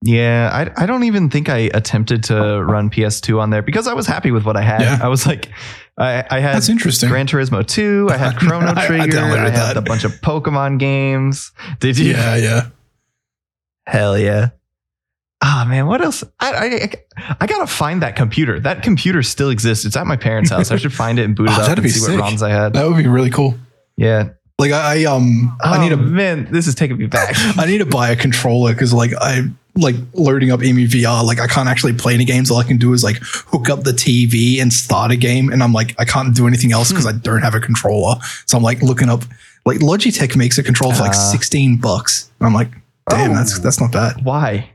[0.02, 3.94] Yeah, I I don't even think I attempted to run PS2 on there because I
[3.94, 4.82] was happy with what I had.
[4.82, 5.00] Yeah.
[5.02, 5.50] I was like,
[5.98, 7.10] I, I had That's interesting.
[7.10, 9.78] Gran Turismo 2, I had Chrono I- I Trigger, I, had that.
[9.78, 11.52] a bunch of Pokemon games.
[11.82, 12.12] Did you?
[12.14, 12.68] yeah, yeah.
[13.88, 14.50] Hell yeah.
[15.42, 16.24] Ah man, what else?
[16.40, 16.54] I,
[17.18, 18.60] I I gotta find that computer.
[18.60, 19.84] That computer still exists.
[19.86, 20.70] It's at my parents' house.
[20.72, 22.20] I should find it and boot it Oh, up and see sick.
[22.20, 22.74] what ROMs I had.
[22.74, 23.56] That would be really cool.
[23.98, 24.30] Yeah.
[24.60, 26.48] Like I, I um Oh, I need a man.
[26.52, 27.36] This is taking me back.
[27.58, 29.44] I need to buy a controller because like I
[29.80, 31.24] like loading up Emu VR.
[31.26, 32.52] Like I can't actually play any games.
[32.52, 35.62] All I can do is like hook up the TV and start a game, and
[35.64, 38.16] I'm like I can't do anything else because I don't have a controller.
[38.46, 39.24] So I'm like looking up
[39.66, 41.32] like Logitech makes a controller for like Ah.
[41.32, 42.30] 16 bucks.
[42.40, 42.72] And I'm like,
[43.10, 43.34] damn, Oh.
[43.36, 44.24] that's that's not bad.
[44.24, 44.70] Why?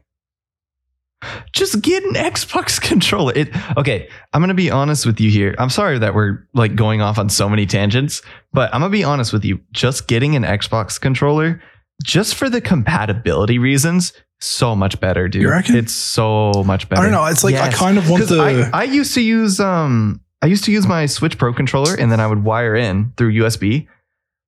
[1.53, 3.33] Just get an Xbox controller.
[3.35, 4.09] It okay.
[4.33, 5.55] I'm gonna be honest with you here.
[5.59, 8.21] I'm sorry that we're like going off on so many tangents,
[8.53, 9.61] but I'm gonna be honest with you.
[9.73, 11.63] Just getting an Xbox controller,
[12.03, 15.43] just for the compatibility reasons, so much better, dude.
[15.43, 15.77] You reckon?
[15.77, 17.01] It's so much better.
[17.01, 17.25] I don't know.
[17.27, 18.71] It's like I kind of want 'Cause the.
[18.73, 22.13] I, I used to use um I used to use my Switch Pro controller and
[22.13, 23.87] then I would wire in through USB.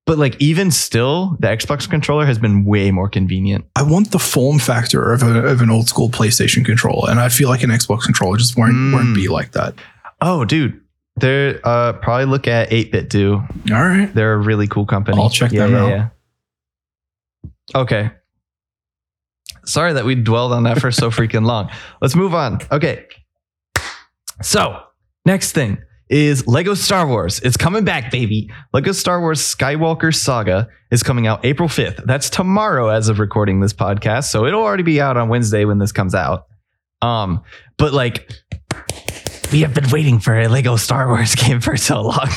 [0.04, 3.64] But like even still, the Xbox controller has been way more convenient.
[3.74, 7.28] I want the form factor of, a, of an old school PlayStation controller, and I
[7.28, 8.92] feel like an Xbox controller just won't Mm.
[8.92, 9.74] won't be like that.
[10.20, 10.80] Oh, dude.
[11.16, 13.72] They're uh probably look at 8BitDo.
[13.72, 15.18] All right, They're a really cool company.
[15.20, 16.10] I'll check them out.
[17.74, 18.10] Okay.
[19.66, 21.70] Sorry that we dwelled on that for so freaking long.
[22.00, 22.60] Let's move on.
[22.70, 23.06] Okay.
[24.42, 24.82] So,
[25.24, 27.40] next thing is Lego Star Wars.
[27.40, 28.50] It's coming back, baby.
[28.72, 32.04] Lego Star Wars Skywalker Saga is coming out April 5th.
[32.04, 34.24] That's tomorrow as of recording this podcast.
[34.24, 36.46] So it'll already be out on Wednesday when this comes out.
[37.02, 37.42] Um,
[37.76, 38.30] but like
[39.52, 42.28] we have been waiting for a Lego Star Wars game for so long.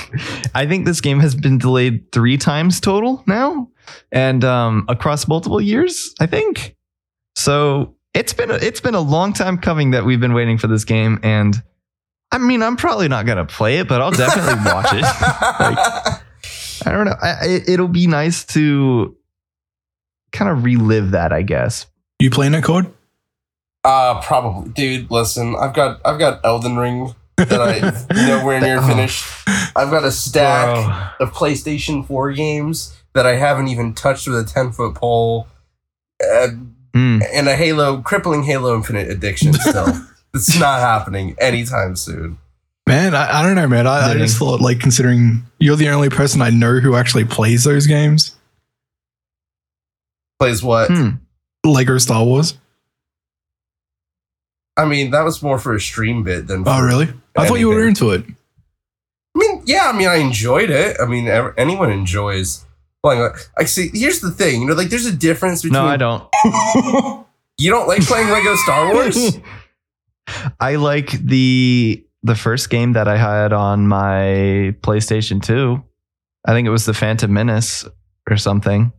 [0.54, 3.70] I think this game has been delayed three times total now,
[4.12, 6.14] and um, across multiple years.
[6.20, 6.76] I think
[7.40, 7.96] so.
[8.16, 10.84] It's been a, it's been a long time coming that we've been waiting for this
[10.84, 11.56] game, and
[12.32, 15.06] I mean, I'm probably not gonna play it, but I'll definitely watch it.
[16.88, 17.16] I don't know.
[17.22, 19.16] I, it, it'll be nice to
[20.32, 21.86] kind of relive that, I guess.
[22.20, 22.92] you playing it, Cord?
[23.84, 25.12] Uh, probably, dude.
[25.12, 28.88] Listen, I've got I've got Elden Ring that I nowhere near Oh.
[28.88, 29.24] finished.
[29.76, 31.28] I've got a stack Bro.
[31.28, 35.48] of PlayStation Four games that I haven't even touched with a ten foot pole,
[36.24, 36.48] uh,
[36.94, 37.24] Mm.
[37.34, 39.54] and a Halo crippling Halo Infinite addiction.
[39.54, 39.88] Still,
[40.34, 42.38] it's not happening anytime soon.
[42.88, 43.86] Man, I, I don't know, man.
[43.86, 47.64] I, I just thought, like, considering you're the only person I know who actually plays
[47.64, 48.36] those games,
[50.40, 50.88] Plays what?
[50.90, 51.10] Hmm.
[51.66, 52.58] Lego Star Wars.
[54.78, 56.62] I mean, that was more for a stream bit than.
[56.62, 57.10] Oh, for- really?
[57.38, 58.24] I thought you were into it.
[58.26, 59.92] I mean, yeah.
[59.94, 60.98] I mean, I enjoyed it.
[61.02, 62.66] I mean, ev- anyone enjoys
[63.04, 63.22] playing.
[63.22, 63.90] Like, I see.
[63.94, 64.62] Here's the thing.
[64.62, 65.74] You know, like, there's a difference between.
[65.82, 67.26] No, I don't.
[67.62, 69.38] You don't like playing Lego Star Wars?
[70.62, 75.84] I like the the first game that I had on my PlayStation 2.
[76.48, 77.86] I think it was the Phantom Menace
[78.30, 78.94] or something.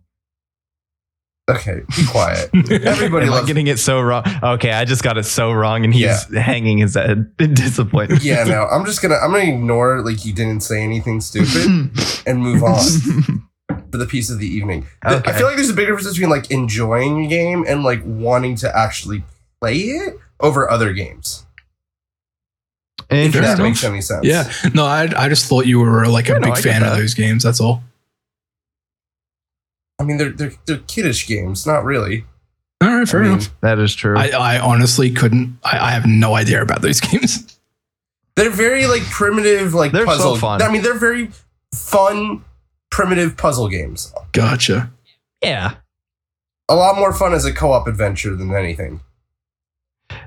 [1.50, 2.50] okay, be quiet.
[2.70, 3.46] Everybody loves.
[3.46, 4.24] getting it so wrong?
[4.42, 8.22] Okay, I just got it so wrong, and he's hanging his head in disappointment.
[8.22, 8.66] yeah, no.
[8.66, 9.16] I'm just gonna.
[9.16, 11.90] I'm gonna ignore like you didn't say anything stupid
[12.26, 13.48] and move on
[13.90, 14.86] for the piece of the evening.
[15.04, 15.30] Okay.
[15.30, 18.54] I feel like there's a big difference between like enjoying a game and like wanting
[18.56, 19.22] to actually
[19.60, 21.46] play it over other games.
[23.10, 23.62] If that Interesting.
[23.64, 24.24] makes any sense.
[24.26, 24.50] yeah.
[24.74, 26.96] No, I, I just thought you were like a Yeah, big I get fan of
[26.96, 27.42] those games.
[27.42, 27.82] That's all.
[29.98, 32.24] I mean, they're they're they're kiddish games, not really.
[32.80, 33.60] All right, fair I mean, enough.
[33.60, 34.16] That is true.
[34.16, 35.58] I, I honestly couldn't.
[35.62, 37.58] I, I have no idea about those games.
[38.36, 40.36] They're very like primitive, like They're so puzzle.
[40.36, 40.62] fun.
[40.62, 41.30] I mean, they're very
[41.74, 42.42] fun,
[42.90, 44.12] primitive puzzle games.
[44.32, 44.90] Gotcha.
[45.42, 45.74] yeah.
[46.68, 49.00] A lot more fun as a co-op adventure than anything.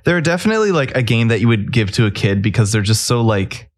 [0.04, 3.06] They're definitely like a game that you would give to a kid because they're just
[3.06, 3.70] so like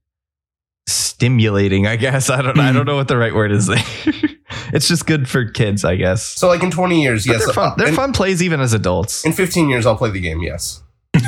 [0.88, 2.30] stimulating, I guess.
[2.32, 2.76] I don't I Hmm.
[2.78, 3.78] don't know what the right word is there.
[4.74, 6.24] it's just good for kids, I guess.
[6.24, 7.72] So, like in 20 years, But yes, they're fun.
[7.72, 9.26] uh, They're in, fun plays even as adults.
[9.26, 10.42] in 15 years, I'll play the game.
[10.42, 10.82] Yes.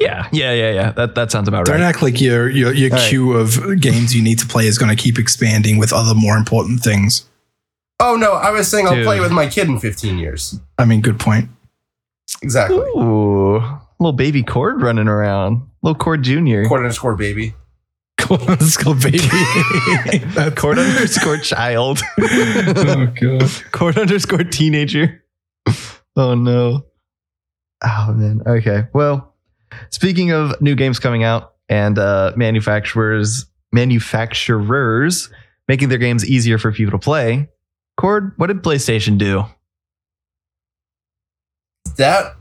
[0.00, 0.90] Yeah, yeah, yeah, yeah.
[0.92, 1.74] That that sounds about right.
[1.74, 3.08] Don't act like your your, your All right.
[3.08, 6.36] queue of games you need to play is going to keep expanding with other more
[6.36, 7.28] important things.
[8.00, 10.58] Oh no, I was saying I'll play with my kid in 15 years.
[10.78, 11.48] I mean, good point.
[12.42, 12.78] Exactly.
[12.78, 13.62] Ooh,
[14.00, 15.62] little baby Cord running around.
[15.82, 16.66] Little Cord Junior.
[16.66, 17.54] Cord underscore baby.
[18.18, 19.18] Cool underscore baby.
[20.56, 22.00] Cord underscore child.
[22.20, 23.50] oh god.
[23.70, 25.22] Cord underscore teenager.
[26.16, 26.86] Oh no.
[27.82, 28.40] Oh man.
[28.46, 28.84] Okay.
[28.92, 29.33] Well,
[29.90, 35.30] speaking of new games coming out and uh, manufacturers manufacturers
[35.68, 37.48] making their games easier for people to play,
[37.96, 39.44] Cord, what did PlayStation do?
[41.96, 42.34] That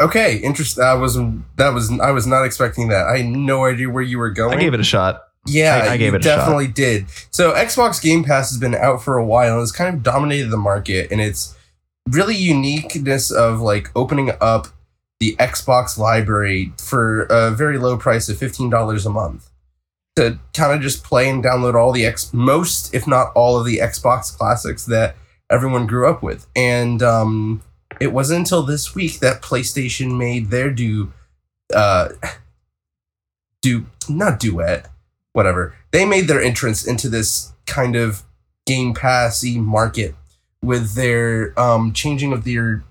[0.00, 0.36] okay?
[0.38, 0.82] Interesting.
[0.84, 1.16] I was
[1.56, 3.06] that was I was not expecting that.
[3.06, 4.56] I had no idea where you were going.
[4.58, 5.22] I gave it a shot.
[5.46, 6.36] Yeah, I- I gave it a shot.
[6.38, 7.06] definitely did.
[7.30, 10.48] So Xbox Game Pass has been out for a while and it's kind of dominated
[10.50, 11.56] the market and it's
[12.10, 14.66] really uniqueness of like opening up
[15.20, 19.50] the Xbox library for a very low price of $15 a month
[20.16, 23.66] to kind of just play and download all the X most if not all of
[23.66, 25.16] the Xbox classics that
[25.50, 26.46] everyone grew up with.
[26.56, 27.62] And um
[28.00, 31.12] it wasn't until this week that PlayStation made their do
[31.74, 32.08] uh
[33.62, 34.86] do not duet
[35.32, 35.74] whatever.
[35.90, 38.22] They made their entrance into this kind of
[38.66, 40.14] Game Passy market
[40.62, 42.84] with their um, changing of their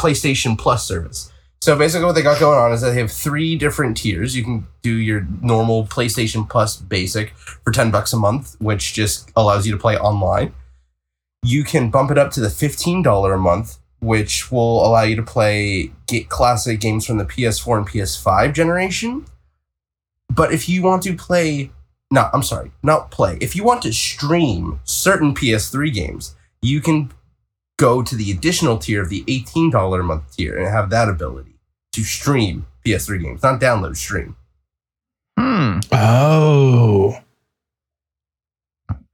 [0.00, 1.32] PlayStation Plus service.
[1.60, 4.36] So basically, what they got going on is that they have three different tiers.
[4.36, 9.30] You can do your normal PlayStation Plus Basic for ten bucks a month, which just
[9.34, 10.54] allows you to play online.
[11.42, 15.16] You can bump it up to the fifteen dollar a month, which will allow you
[15.16, 19.26] to play get classic games from the PS4 and PS5 generation.
[20.32, 21.70] But if you want to play,
[22.10, 23.38] no, I'm sorry, not play.
[23.40, 27.12] If you want to stream certain PS3 games, you can
[27.78, 31.54] go to the additional tier of the $18 a month tier and have that ability
[31.92, 34.36] to stream PS3 games, not download, stream.
[35.38, 35.78] Hmm.
[35.92, 37.18] Oh.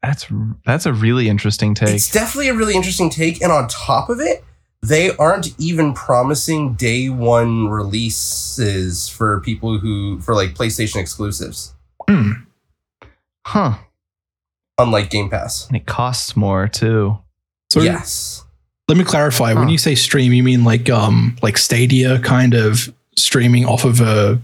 [0.03, 0.27] That's
[0.67, 1.89] that's a really interesting take.
[1.95, 3.41] It's definitely a really interesting take.
[3.43, 4.45] And on top of it,
[4.83, 11.75] they aren't even promising day one releases for people who, for like PlayStation exclusives,
[12.09, 12.33] Hmm.
[13.47, 13.79] Huh.
[14.79, 15.67] unlike Game Pass.
[15.69, 17.19] And it costs more too.
[17.71, 18.44] So yes.
[18.89, 19.55] Let me clarify.
[19.55, 24.01] When you say stream, you mean like um like Stadia kind of streaming off of
[24.01, 24.41] a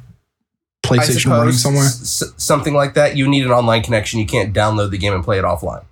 [0.84, 1.84] PlayStation running somewhere?
[1.84, 3.16] s- s- something like that.
[3.16, 4.18] You need an online connection.
[4.18, 5.84] You can't download the game and play it offline.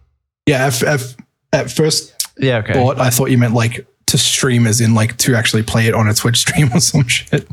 [0.47, 0.67] Yeah.
[0.67, 1.15] At, at,
[1.53, 2.59] at first Yeah.
[2.59, 2.73] Okay.
[2.73, 5.95] thought, I thought you meant like to stream, as in like to actually play it
[5.95, 7.47] on a Twitch stream or some shit.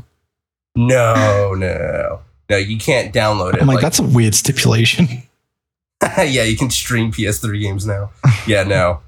[0.76, 2.58] No, no, no.
[2.58, 3.62] You can't download it.
[3.62, 5.08] I'm like, that's a weird stipulation.
[6.18, 8.12] yeah, you can stream PS3 games now.
[8.48, 9.00] Yeah, no.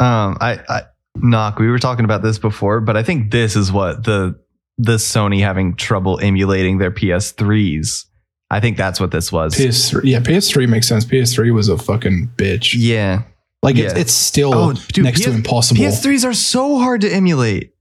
[0.00, 0.82] Um, I, I
[1.16, 1.58] knock.
[1.58, 4.38] We were talking about this before, but I think this is what the
[4.78, 8.06] the Sony having trouble emulating their PS3s.
[8.50, 9.54] I think that's what this was.
[9.54, 11.04] PS3, yeah, PS3 makes sense.
[11.04, 12.74] PS3 was a fucking bitch.
[12.76, 13.22] yeah.
[13.62, 14.00] Like it's, Yeah.
[14.00, 15.82] it's still Oh, dude, next to impossible.
[15.82, 17.74] PS3s are so hard to emulate.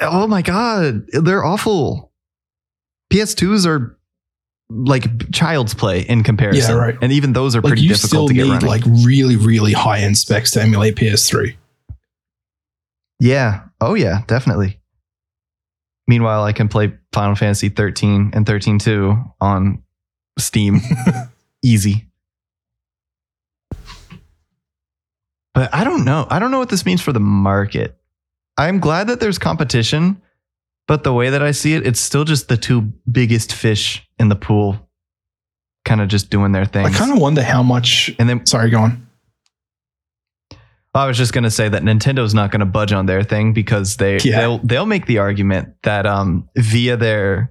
[0.00, 2.12] Oh my god, they're awful.
[3.12, 3.95] PS2s are
[4.68, 6.74] like child's play in comparison.
[6.76, 6.96] Yeah, right.
[7.00, 8.66] And even those are Like pretty difficult to get need running.
[8.68, 11.56] like really, really high end specs to emulate PS3.
[13.20, 13.62] yeah.
[13.80, 14.80] Oh yeah, definitely.
[16.08, 19.82] Meanwhile, I can play Final Fantasy 13 and 13 2 on
[20.38, 20.80] Steam.
[21.62, 22.06] Easy.
[25.54, 26.26] But I don't know.
[26.30, 27.98] I don't know what this means for the market.
[28.58, 30.20] I'm glad that there's competition,
[30.86, 34.28] but the way that I see it, it's still just the two biggest fish in
[34.28, 34.78] the pool
[35.84, 36.84] kind of just doing their thing.
[36.86, 38.10] I kind of wonder how much.
[38.18, 39.06] and then Sorry, go on.
[40.94, 44.16] I was just gonna say that Nintendo's not gonna budge on their thing because they
[44.18, 44.40] Yeah.
[44.40, 47.50] they'll they'll make the argument that um via their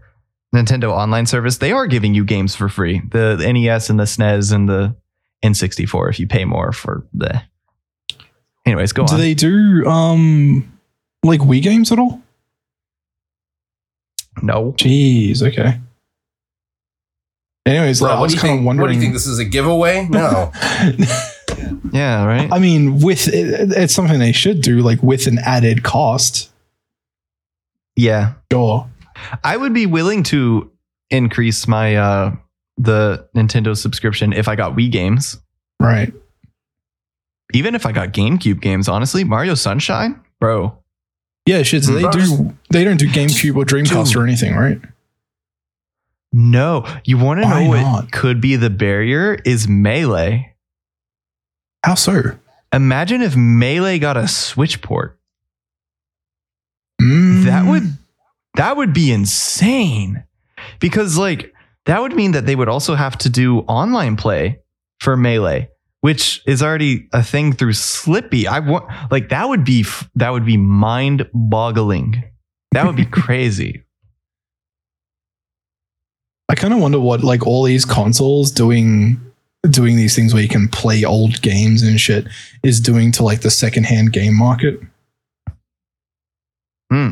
[0.54, 4.06] Nintendo online service they are giving you games for free the, the NES and the
[4.06, 4.96] SNES and the
[5.44, 7.42] N64 if you pay more for the.
[8.66, 9.20] Anyways, go do on.
[9.20, 10.80] Do they do um
[11.24, 12.22] like Wii games at all?
[14.42, 15.80] no, Jeez, okay.
[17.66, 19.14] Anyways, Bro, I what, was do you kind think, of what do you think?
[19.14, 20.08] This is a giveaway?
[20.10, 20.52] No.
[21.92, 22.48] yeah, right.
[22.52, 26.52] I mean, with it, it's something they should do, like with an added cost.
[27.96, 28.88] yeah, Sure.
[29.44, 30.70] I would be willing to
[31.10, 32.36] increase my uh
[32.78, 35.40] the Nintendo subscription if I got Wii games.
[35.80, 36.14] Right.
[37.54, 40.78] Even if I got GameCube games, honestly, Mario Sunshine, bro.
[41.46, 41.84] Yeah, shit.
[41.86, 42.58] So they Bro, do.
[42.72, 44.18] They don't do GameCube or Dreamcast Dude.
[44.18, 44.80] or anything, right?
[46.38, 50.54] No, you want to Why know what could be the barrier is Melee.
[51.82, 52.38] How so?
[52.74, 55.18] Imagine if Melee got a Switch port.
[57.02, 57.46] Mm.
[57.46, 57.84] That would
[58.56, 60.26] that would be insane.
[60.82, 61.54] Because like
[61.86, 64.60] that would mean that they would also have to do online play
[65.00, 65.70] for Melee,
[66.02, 68.46] which is already a thing through Slippi.
[68.46, 72.26] I want like that would be that would be mind-boggling.
[72.74, 73.85] That would be crazy.
[76.50, 79.20] I kind of wonder what like all these consoles doing
[79.70, 82.28] doing these things where you can play old games and shit
[82.64, 84.80] is doing to like the secondhand game market.
[86.92, 87.10] Hmm.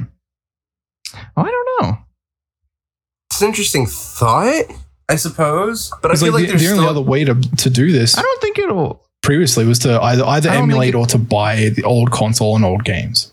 [1.35, 1.97] Oh, I don't know.
[3.31, 4.65] It's an interesting thought,
[5.09, 5.91] I suppose.
[6.01, 7.91] But I It's feel like, like, the, there's the only other way to, to do
[7.91, 10.97] this I don't think it'll previously was to either either I don't think emulate it-
[10.97, 13.31] or to buy the old console and old games.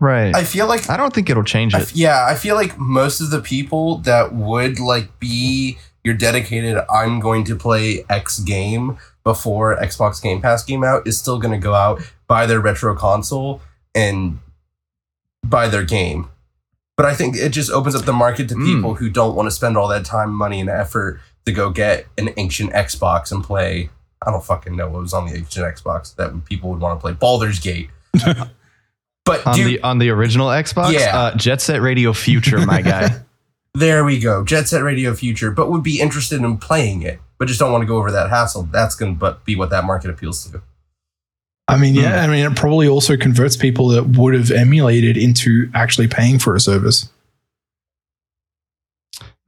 [0.00, 0.34] Right.
[0.34, 1.82] I feel like I don't think it'll change I it.
[1.82, 6.76] f- yeah, I feel like most of the people that would like be your dedicated
[6.90, 11.52] I'm going to play X game before Xbox Game Pass came out is still going
[11.52, 13.60] to go out buy their retro console
[13.94, 14.38] and
[15.42, 16.28] buy their game.
[16.96, 18.64] But I think it just opens up the market to Mm.
[18.66, 22.06] people who don't want to spend all that time, money, and effort to go get
[22.18, 23.90] an ancient Xbox and play.
[24.26, 27.00] I don't fucking know what was on the ancient Xbox that people would want to
[27.02, 27.12] play.
[27.12, 27.90] Baldur's Gate.
[29.24, 31.16] but on do the on the original Xbox, Yeah.
[31.16, 33.20] uh, Jet Set Radio Future, my guy.
[33.76, 34.44] There we go.
[34.44, 37.82] Jet Set Radio Future, but would be interested in playing it, but just don't want
[37.82, 38.68] to go over that hassle.
[38.70, 40.62] That's going to be what that market appeals to.
[41.66, 45.68] I mean, yeah, I mean, it probably also converts people that would have emulated into
[45.74, 47.08] actually paying for a service.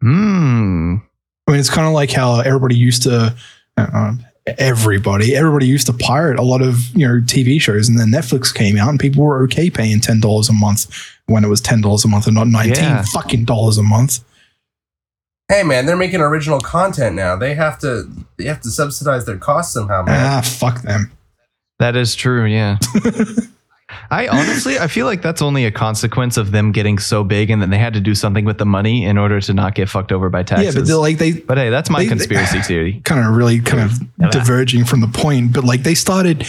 [0.01, 0.97] Hmm.
[1.47, 3.37] I mean, it's kind of like how everybody used to,
[3.77, 4.15] uh,
[4.47, 8.53] everybody, everybody used to pirate a lot of you know TV shows, and then Netflix
[8.55, 10.87] came out, and people were okay paying ten dollars a month
[11.27, 13.03] when it was ten dollars a month and not nineteen Yeah.
[13.13, 14.21] fucking dollars a month.
[15.49, 17.37] Hey man, they're making original content now.
[17.37, 20.15] They have to they have to subsidize their costs somehow, man.
[20.19, 21.13] Ah, fuck them.
[21.79, 22.45] That is true.
[22.47, 22.79] Yeah.
[24.11, 27.61] I honestly, I feel like that's only a consequence of them getting so big, and
[27.61, 30.13] then they had to do something with the money in order to not get fucked
[30.13, 30.75] over by taxes.
[30.75, 33.01] Yeah, but like they But hey, that's my They- they- conspiracy theory.
[33.05, 36.47] kind of really kind of diverging from the point, but like they started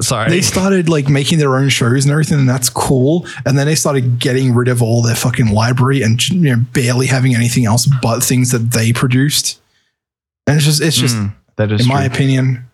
[0.00, 0.28] Sorry.
[0.30, 3.26] they started like making their own shows and everything, and that's cool.
[3.46, 7.06] And then they started getting rid of all their fucking library and you know barely
[7.06, 9.60] having anything else but things that they produced.
[10.46, 11.26] And it's just it's just Hmm,
[11.56, 11.94] that is in true.
[11.94, 12.64] my opinion,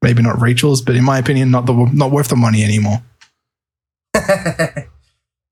[0.00, 3.02] maybe not Rachel's, but in my opinion, not the not worth the money anymore.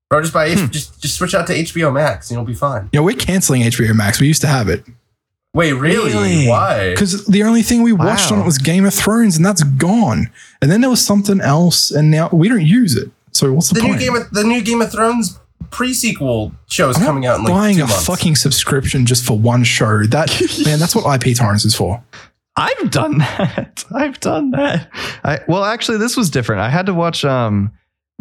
[0.09, 0.67] Bro, just buy Hmm.
[0.67, 2.89] just just switch out to HBO Max and you'll be fine.
[2.93, 4.19] Yeah, we're canceling HBO Max.
[4.21, 4.83] We used to have it
[5.55, 6.11] Wait, really?
[6.11, 6.47] Really?
[6.47, 6.91] Why?
[6.91, 8.37] because the only thing we watched Wow.
[8.37, 10.31] on it was Game of Thrones, and that's gone.
[10.61, 13.11] And then there was something else, and now we don't use it.
[13.33, 13.99] So what's the, The new point?
[13.99, 15.39] Game of the new Game of Thrones
[15.69, 18.05] pre-sequel show is I'm coming out in like buying two a months.
[18.05, 20.03] fucking subscription just for one show.
[20.05, 20.29] That
[20.65, 22.03] man, that's what IP torrents is for.
[22.55, 23.83] I've done that.
[23.93, 24.89] I've done that.
[25.23, 26.61] I well, actually, this was different.
[26.61, 27.71] I had to watch um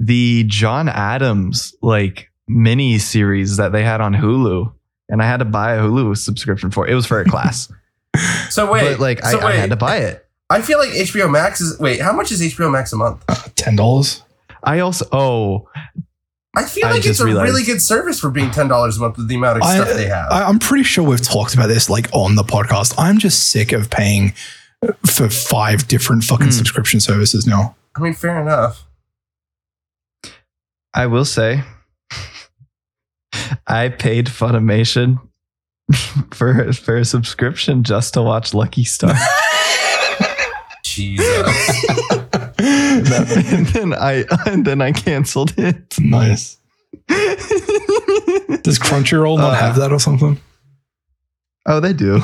[0.05, 4.73] the John Adams like mini series that they had on Hulu,
[5.09, 6.87] and I had to buy a Hulu subscription for.
[6.87, 6.93] it.
[6.93, 7.71] It was for a class,
[8.51, 10.27] so wait, but like so I, I had to buy it.
[10.51, 13.25] I feel like HBO Max is wait, how much is HBO Max a month?
[13.57, 14.23] Ten dollars.
[14.65, 15.69] I also oh
[16.55, 19.01] I feel I like it's a realized- really good service for being ten dollars a
[19.01, 20.31] month with the amount of I- stuff they have.
[20.31, 22.95] I, I'm pretty sure we've talked about this like on the podcast.
[22.99, 24.35] I'm just sick of paying
[25.07, 26.51] for five different fucking Hmm.
[26.53, 27.75] subscription services now.
[27.97, 28.85] I mean, fair enough.
[30.95, 31.63] I will say,
[33.67, 35.21] I paid Funimation
[36.33, 39.15] for for a subscription just to watch Lucky Star,
[40.85, 41.85] Jesus.
[42.59, 45.99] and then I and then I canceled it.
[46.01, 46.59] nice.
[47.09, 50.39] Does Crunchyroll not Uh, have that or something?
[51.67, 52.21] Oh, they do.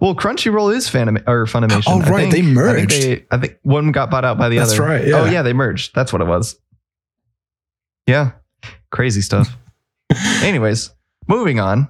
[0.00, 1.84] well, Crunchyroll is Fanim- or Funimation.
[1.86, 2.32] Oh, I right, think.
[2.32, 3.02] they I think, merged.
[3.02, 4.82] they, I think one got bought out by the That's other.
[4.82, 5.20] right, yeah.
[5.20, 5.94] Oh, yeah, they merged.
[5.94, 6.56] That's what it was.
[8.06, 8.32] Yeah,
[8.90, 9.56] crazy stuff.
[10.42, 10.90] Anyways,
[11.26, 11.88] moving on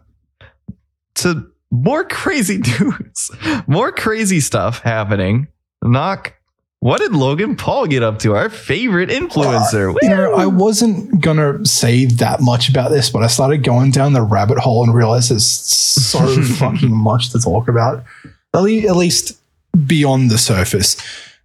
[1.16, 3.30] to more crazy news,
[3.66, 5.48] more crazy stuff happening.
[5.82, 6.34] Knock.
[6.80, 8.34] What did Logan Paul get up to?
[8.34, 9.96] Our favorite influencer.
[10.02, 14.12] You know, I wasn't gonna say that much about this, but I started going down
[14.12, 18.04] the rabbit hole and realized there's so fucking much to talk about.
[18.52, 19.40] At least
[19.86, 20.96] beyond the surface.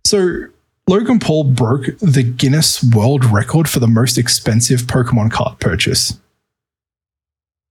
[0.05, 0.47] So
[0.89, 6.19] Logan Paul broke the Guinness World Record for the most expensive Pokemon card purchase.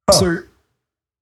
[0.07, 0.13] Oh.
[0.13, 0.39] So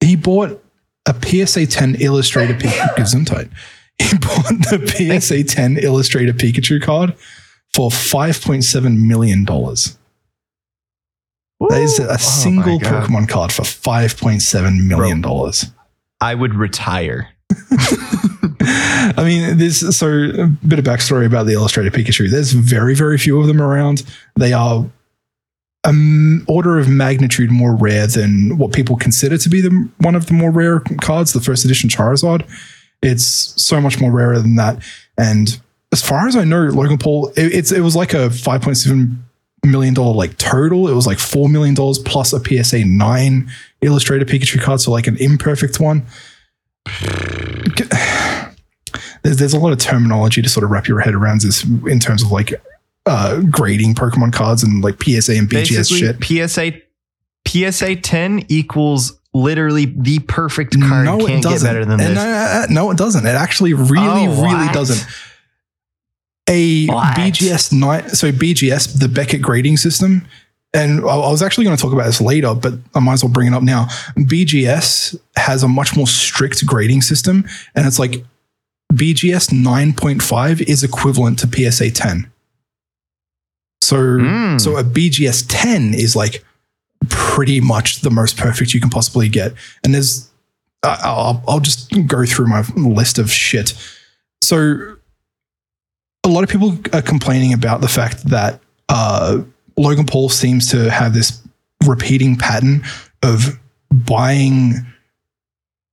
[0.01, 0.63] he bought
[1.07, 3.51] a PSA 10 Illustrator Pikachu Gesundheit.
[3.99, 7.15] He bought the PSA 10 Illustrator Pikachu card
[7.73, 9.47] for $5.7 million.
[9.47, 9.97] That
[11.81, 12.07] is Woo.
[12.11, 15.25] Oh a single Pokemon card for $5.7 million.
[16.21, 17.31] I would retire.
[18.69, 22.31] I mean, this so a bit of backstory about the Illustrator Pikachu.
[22.31, 24.03] There's very, very few of them around.
[24.35, 24.87] They are
[25.85, 30.27] an order of magnitude more rare than what people consider to be the one of
[30.27, 32.49] the more rare cards, the first edition Charizard.
[33.03, 33.25] It's
[33.63, 34.83] so much more rarer than that.
[35.17, 35.61] And
[35.93, 38.77] as far as I know, Logan Paul, it, it's it was like a five point
[38.77, 39.25] seven
[39.65, 40.89] million dollar like total.
[40.89, 43.49] It was like four million dollars plus a PSA nine
[43.81, 46.05] Illustrator Pikachu card, so like an imperfect one.
[49.23, 51.99] There's, there's a lot of terminology to sort of wrap your head around this in
[51.99, 52.53] terms of like
[53.07, 56.23] uh, grading Pokemon cards and like PSA and BGS shit.
[56.49, 56.81] PSA
[57.47, 61.05] PSA 10 equals literally the perfect card.
[61.05, 61.67] no, Can't it doesn't.
[61.67, 62.19] get better than this.
[62.19, 63.27] uh, no, it doesn't.
[63.27, 65.07] It actually really, Oh, really doesn't.
[66.49, 67.17] A What?
[67.17, 68.11] BGS night.
[68.13, 70.27] so BGS, the Beckett grading system,
[70.75, 73.33] and I was actually going to talk about this later, but I might as well
[73.33, 73.87] bring it up now.
[74.19, 77.45] BGS has a much more strict grading system,
[77.75, 78.25] and it's like
[78.93, 82.31] BGS 9.5 is equivalent to PSA 10.
[83.83, 84.61] So, Mm.
[84.61, 86.45] so a BGS 10 is like
[87.09, 89.53] pretty much the most perfect you can possibly get.
[89.85, 90.29] And there's,
[90.83, 93.75] I'll, I'll just go through my list of shit.
[94.43, 94.97] So,
[96.25, 99.39] a lot of people are complaining about the fact that uh,
[99.77, 101.41] Logan Paul seems to have this
[101.87, 102.83] repeating pattern
[103.23, 103.59] of
[103.91, 104.75] buying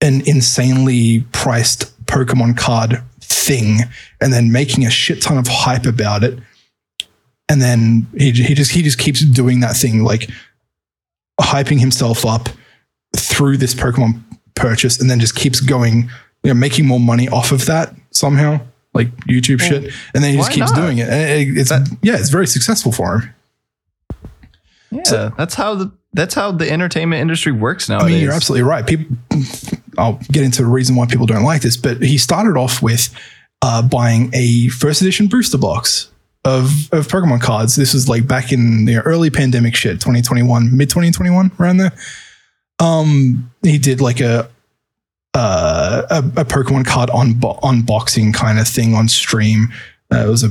[0.01, 3.79] an insanely priced Pokemon card thing
[4.21, 6.39] and then making a shit ton of hype about it.
[7.49, 10.29] And then he, he just he just keeps doing that thing, like
[11.39, 12.49] hyping himself up
[13.15, 14.21] through this Pokemon
[14.55, 16.09] purchase, and then just keeps going,
[16.43, 18.59] you know, making more money off of that somehow,
[18.93, 19.93] like YouTube Well, shit.
[20.15, 20.77] And then he just why keeps not?
[20.81, 21.09] doing it.
[21.09, 23.33] It- it's That- yeah, it's very successful for him.
[24.93, 27.99] Yeah, that's how the that's how the entertainment industry works now.
[27.99, 28.85] I mean, you're absolutely right.
[28.85, 29.17] People,
[29.97, 33.13] I'll get into the reason why people don't like this, but he started off with
[33.61, 36.11] uh, buying a first edition booster box
[36.45, 37.75] of of Pokemon cards.
[37.75, 41.93] This was like back in the early pandemic shit, 2021, mid 2021, around there.
[42.79, 44.49] Um, he did like a
[45.33, 49.69] uh, a, a Pokemon card on unboxing kind of thing on stream.
[50.13, 50.49] Uh, it was a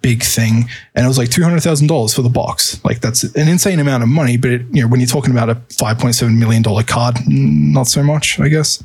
[0.00, 2.82] big thing, and it was like two hundred thousand dollars for the box.
[2.84, 5.50] Like that's an insane amount of money, but it, you know when you're talking about
[5.50, 8.82] a five point seven million dollar card, not so much, I guess.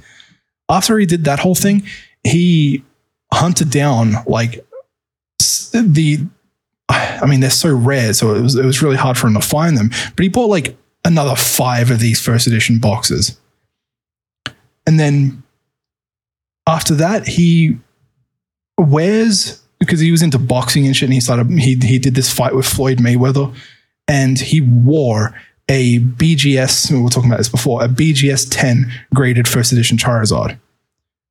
[0.70, 1.84] After he did that whole thing,
[2.24, 2.84] he
[3.34, 4.66] hunted down like
[5.72, 6.28] the.
[6.90, 9.42] I mean, they're so rare, so it was it was really hard for him to
[9.42, 9.92] find them.
[10.16, 10.76] But he bought like
[11.06, 13.40] another five of these first edition boxes,
[14.86, 15.44] and then
[16.68, 17.78] after that, he
[18.78, 21.08] wears because he was into boxing and shit.
[21.08, 23.54] And he started he he did this fight with Floyd Mayweather,
[24.08, 25.34] and he wore
[25.70, 26.92] a BGS.
[26.92, 27.84] We were talking about this before.
[27.84, 30.58] A BGS 10 graded first edition Charizard,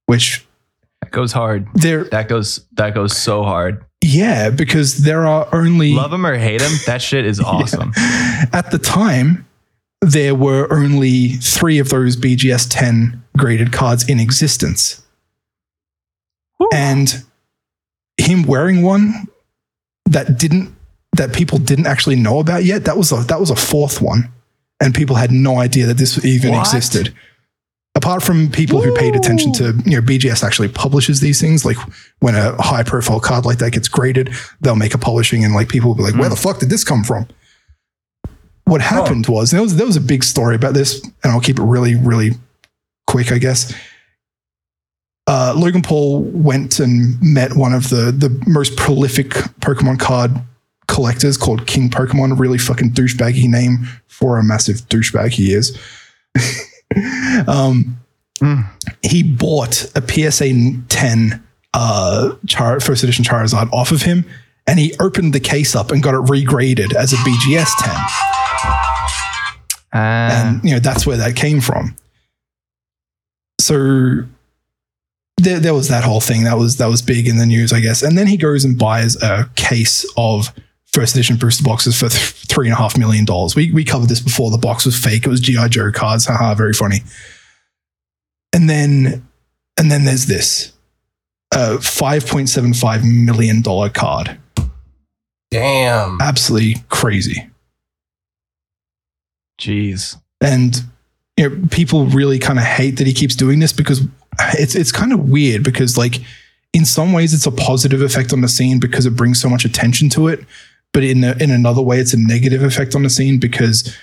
[0.07, 0.47] which
[1.03, 1.67] that goes hard.
[1.75, 3.85] there, That goes that goes so hard.
[4.03, 7.93] yeah, because there are only Love him or hate him, that shit is awesome.
[8.53, 9.47] at the time
[10.03, 15.03] there were only three of those BGS 10 graded cards in existence.
[16.61, 16.69] Woo.
[16.73, 17.25] And
[18.27, 19.29] him wearing one
[20.07, 20.75] that didn't
[21.17, 22.85] that people didn't actually know about yet.
[22.85, 24.31] That was a that was a fourth one,
[24.81, 26.61] and people had no idea that this even What?
[26.61, 27.15] existed.
[27.95, 31.65] Apart from people who paid attention to, you know, BGS actually publishes these things.
[31.65, 31.79] Like
[32.19, 35.71] when a high profile card like that gets graded, they'll make a publishing, and like
[35.71, 36.43] people will be like, "Where the hmm.
[36.43, 37.27] fuck did this come from?"
[38.65, 39.33] What happened oh.
[39.33, 41.95] was there was there was a big story about this, and I'll keep it really
[41.95, 42.33] really
[43.07, 43.75] quick, I guess.
[45.29, 50.31] Uh, Logan Paul went and met one of the the most prolific Pokemon card
[50.87, 52.39] collectors called King Pokemon.
[52.39, 55.77] Really fucking douchebaggy name for a massive douchebag he is.
[57.49, 57.99] um,
[58.41, 58.67] Mm.
[59.03, 60.53] He bought a PSA
[60.89, 61.43] 10
[61.75, 64.25] uh, Char- first edition Charizard off of him,
[64.67, 67.95] and he opened the case up and got it regraded as a BGS 10
[69.95, 71.97] Ah, and you know that's where that came from.
[73.59, 74.25] So
[75.39, 77.81] there, there was that whole thing that was that was big in the news, I
[77.81, 78.03] guess.
[78.03, 80.53] And then he goes and buys a case of
[80.87, 83.55] first edition booster boxes for th- three and a half million dollars.
[83.55, 84.51] We we covered this before.
[84.51, 85.27] The box was fake.
[85.27, 86.27] It was GI Joe cards.
[86.27, 87.01] Haha, very funny.
[88.53, 89.27] And then
[89.77, 90.73] and then there's this
[91.55, 94.39] uh, five point seven five million dollar card.
[95.51, 96.19] Damn.
[96.21, 97.49] Absolutely crazy.
[99.61, 100.21] jeez.
[100.41, 100.83] and
[101.37, 104.01] you know people really kind of hate that he keeps doing this because
[104.55, 106.21] it's it's kind of weird because like
[106.73, 109.65] in some ways it's a positive effect on the scene because it brings so much
[109.65, 110.45] attention to it
[110.93, 113.97] but in in another way it's a negative effect on the scene because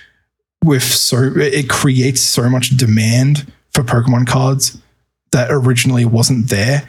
[0.64, 4.78] with so it creates so much demand for pokemon cards
[5.32, 6.88] that originally wasn't there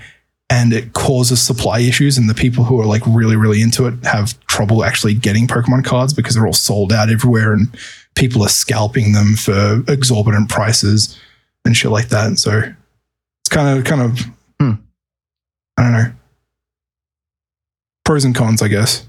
[0.49, 3.93] and it causes supply issues and the people who are like really really into it
[4.05, 7.67] have trouble actually getting pokemon cards because they're all sold out everywhere and
[8.15, 11.19] people are scalping them for exorbitant prices
[11.65, 12.27] and shit like that.
[12.27, 12.63] And so
[13.45, 14.19] it's kind of kind of
[14.59, 14.81] Hmm.
[15.77, 16.11] I don't know.
[18.03, 19.07] Pros and cons, I guess.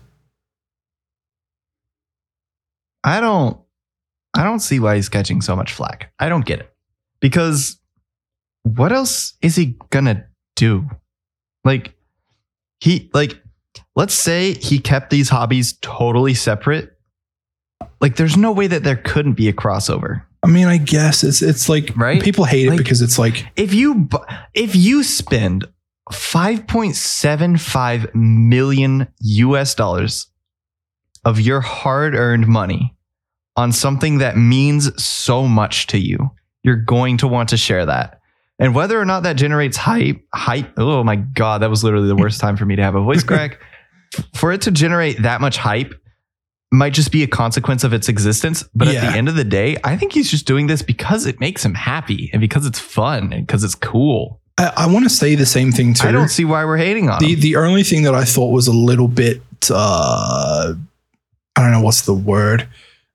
[3.02, 3.58] I don't
[4.36, 6.12] I don't see why he's catching so much flack.
[6.18, 6.74] I don't get it.
[7.20, 7.78] Because
[8.64, 10.26] what else is he gonna
[10.56, 10.90] do?
[11.64, 11.94] Like
[12.80, 13.40] he like
[13.94, 16.92] let's say he kept these hobbies totally separate.
[18.00, 20.22] Like there's no way that there couldn't be a crossover.
[20.46, 22.22] I mean, I guess it's it's like Right?
[22.22, 24.08] people hate Like- it because it's like If you
[24.54, 25.66] if you spend
[26.12, 30.28] 5.75 million US dollars
[31.24, 32.94] of your hard-earned money
[33.56, 36.30] on something that means so much to you,
[36.62, 38.20] you're going to want to share that.
[38.60, 42.14] And whether or not that generates hype, hype, oh my god, that was literally the
[42.16, 43.58] worst time for me to have a voice crack.
[44.34, 45.92] For it to generate that much hype
[46.72, 48.64] might just be a consequence of its existence.
[48.74, 51.40] But at the end of the day, I think he's just doing this because it
[51.40, 54.40] makes him happy and because it's fun and because it's cool.
[54.58, 56.08] I, I want to say the same thing too.
[56.08, 57.40] I don't see why we're hating on the him.
[57.40, 60.74] the only thing that I thought was a little bit uh
[61.56, 62.68] I don't know what's the word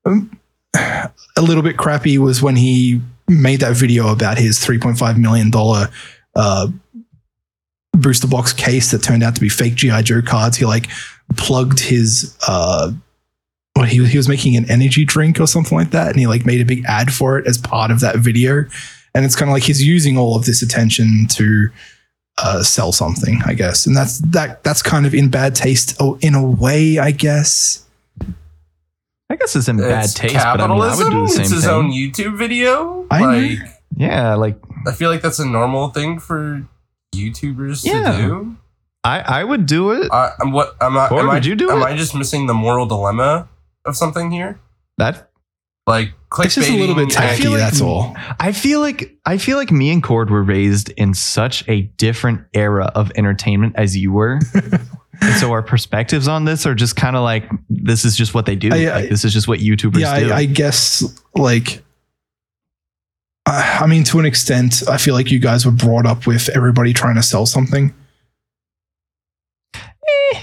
[0.05, 0.37] um,
[0.75, 5.89] a little bit crappy was when he made that video about his 3.5 million dollar
[6.35, 6.67] uh
[7.93, 10.89] booster box case that turned out to be fake GI Joe cards he like
[11.37, 12.91] plugged his uh
[13.75, 16.45] what he, he was making an energy drink or something like that and he like
[16.45, 18.65] made a big ad for it as part of that video
[19.15, 21.69] and it's kind of like he's using all of this attention to
[22.37, 24.63] uh, sell something, I guess, and that's that.
[24.63, 27.85] That's kind of in bad taste, oh, in a way, I guess.
[29.29, 31.41] I guess it's in bad It's taste, but I mean, I would do the same
[31.41, 31.69] it's his thing.
[31.73, 33.05] own YouTube video.
[33.11, 33.55] I know.
[33.97, 34.55] yeah, like
[34.87, 36.65] I feel like that's a normal thing for
[37.13, 38.11] YouTubers Yeah.
[38.11, 38.55] to do.
[39.03, 40.11] I, I would do it.
[40.11, 41.09] I, I'm what am I?
[41.09, 41.85] Or am would I, you do Am it?
[41.85, 43.49] I just missing the moral dilemma
[43.85, 44.59] of something here?
[44.97, 45.29] That
[45.87, 47.47] Like It's just a little bit tacky.
[47.47, 48.15] like- that's all.
[48.39, 52.41] I feel like I feel like me and Cord were raised in such a different
[52.53, 54.39] era of entertainment as you were.
[55.21, 58.45] and so our perspectives on this are just kind of like this is just what
[58.45, 58.69] they do.
[58.71, 60.31] I- I- like, this is just what YouTubers yeah, do.
[60.31, 61.03] I, I guess
[61.35, 61.83] like.
[63.47, 66.47] I I mean, to an extent, I feel like you guys were brought up with
[66.49, 67.91] everybody trying to sell something.
[69.73, 70.39] Eh,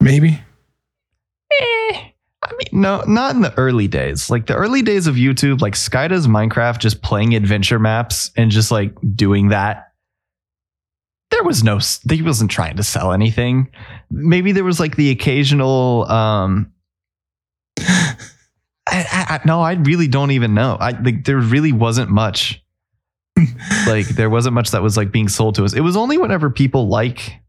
[0.00, 0.40] Maybe.
[2.46, 4.30] I mean, no, not in the early days.
[4.30, 8.50] Like the early days of YouTube, like Sky does Minecraft, just playing adventure maps and
[8.50, 9.92] just like doing that.
[11.30, 13.70] There was no, he wasn't trying to sell anything.
[14.10, 16.72] Maybe there was like the occasional, um,
[17.78, 18.14] I,
[18.86, 20.76] I, I, no, I really don't even know.
[20.80, 22.62] I like there really wasn't much.
[23.86, 25.74] like there wasn't much that was like being sold to us.
[25.74, 27.40] It was only whenever people like,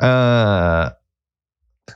[0.00, 0.90] uh,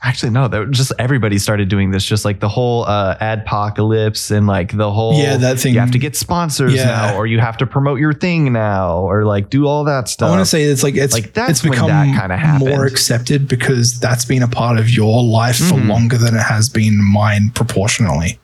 [0.01, 0.47] Actually, no.
[0.47, 2.03] That just everybody started doing this.
[2.03, 5.73] Just like the whole uh, adpocalypse and like the whole Yeah, that thing.
[5.73, 6.85] You have to get sponsors Yeah.
[6.85, 10.27] now, or you have to promote your thing now, or like do all that stuff.
[10.27, 12.69] I want to say it's like it's Like, that's it's when become that kinda happened.
[12.71, 15.87] more accepted because that's been a part of your life for Mhm.
[15.89, 18.39] longer than it has been mine proportionally.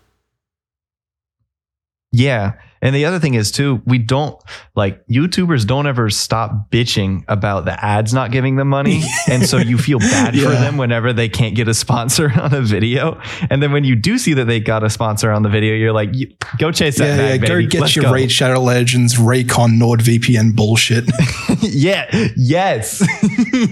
[2.12, 2.54] Yeah.
[2.82, 4.42] And the other thing is too, we don't
[4.76, 9.02] like YouTubers don't ever stop bitching about the ads not giving them money.
[9.30, 12.62] and so you feel bad for them whenever they can't get a sponsor on a
[12.62, 13.22] video.
[13.50, 15.94] And then when you do see that they got a sponsor on the video, you're
[15.94, 16.12] like,
[16.58, 17.30] go chase that yeah, yeah.
[17.32, 17.68] bag, Go baby.
[17.68, 21.06] get Let's your go." Raid Shadow Legends, Raycon, NordVPN bullshit.
[21.62, 22.30] yeah.
[22.36, 23.02] Yes.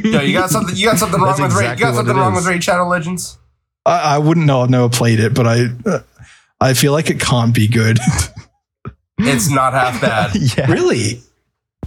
[0.03, 0.75] Yo, you got something.
[0.75, 1.79] You got something wrong That's with Raid.
[1.79, 2.39] You got something wrong is.
[2.43, 3.37] with Raid Shadow Legends.
[3.85, 4.61] I, I wouldn't know.
[4.61, 5.99] I've never played it, but I uh,
[6.59, 7.99] I feel like it can't be good.
[9.19, 10.35] It's not half bad.
[10.35, 10.69] yeah.
[10.71, 11.21] really?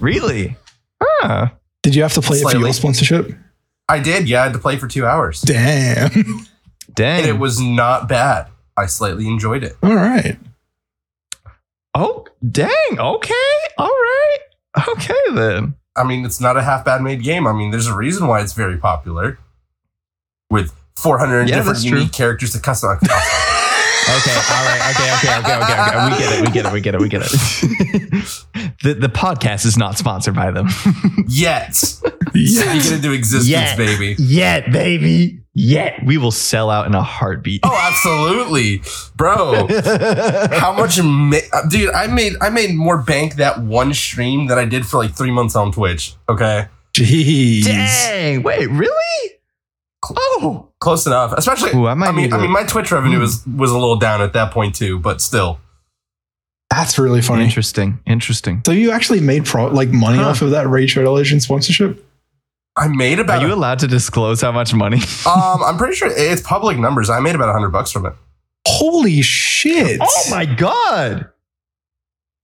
[0.01, 0.57] Really?
[1.03, 1.49] Huh.
[1.83, 3.33] Did you have to play it for your sponsorship?
[3.89, 4.28] I did.
[4.28, 6.11] Yeah, I had to play for two hours, Damn.
[6.95, 7.20] Dang.
[7.20, 8.49] and it was not bad.
[8.76, 9.76] I slightly enjoyed it.
[9.83, 10.39] All right.
[11.95, 12.70] oh, dang.
[12.99, 13.35] Okay.
[13.78, 14.39] All right.
[14.89, 15.74] Okay then.
[15.97, 17.47] I mean, it's not a half bad made game.
[17.47, 19.39] I mean, there's a reason why it's very popular,
[20.51, 21.99] with 400 Yeah, different that's true.
[21.99, 23.01] unique characters to customize.
[24.11, 26.11] Okay, all right, okay, okay, okay, okay, okay.
[26.11, 27.30] We get it, we get it, we get it, we get it.
[28.82, 30.68] the the podcast is not sponsored by them.
[31.28, 31.82] Yet,
[32.34, 32.72] Yeah.
[32.74, 33.76] you get into existence, Yet.
[33.78, 34.16] baby.
[34.18, 35.38] Yet, baby.
[35.54, 36.04] Yet.
[36.04, 37.61] We will sell out in a heartbeat.
[37.64, 38.82] Oh, absolutely,
[39.16, 39.66] bro.
[40.58, 41.36] How much, ma-
[41.68, 41.90] dude?
[41.94, 45.30] I made I made more bank that one stream than I did for like three
[45.30, 46.14] months on Twitch.
[46.28, 47.64] Okay, Jeez.
[47.64, 48.42] Dang.
[48.42, 49.32] Wait, really?
[50.09, 50.68] Oh.
[50.80, 51.32] close enough.
[51.36, 53.22] Especially, Ooh, I might I mean, I mean, my Twitch revenue Hmm.
[53.22, 55.59] was was a little down at that point too, but still.
[56.70, 57.44] That's really funny.
[57.44, 57.98] Interesting.
[58.07, 58.62] Interesting.
[58.64, 60.28] So you actually made pro- like money Huh.
[60.30, 62.07] off of that Raid Shadow Legends sponsorship?
[62.76, 63.34] I made about.
[63.34, 63.48] Are about.
[63.48, 64.98] you allowed to disclose how much money?
[65.26, 67.11] um, I'm pretty sure it's public numbers.
[67.11, 68.14] I made about hundred bucks from it.
[68.66, 69.98] Holy shit.
[70.01, 71.28] oh my god.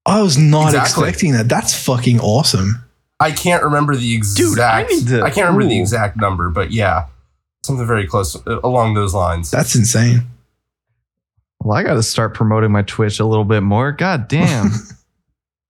[0.04, 1.04] I was not Exactly.
[1.08, 1.48] expecting that.
[1.48, 2.84] That's fucking awesome.
[3.18, 4.36] I can't remember the exact.
[4.36, 7.06] Dude, I need to- I can't remember the exact number, but yeah,
[7.66, 9.50] something very close uh, along those lines.
[9.50, 10.22] That's insane.
[11.62, 13.92] Well, I got to start promoting my Twitch a little bit more.
[13.92, 14.70] God damn.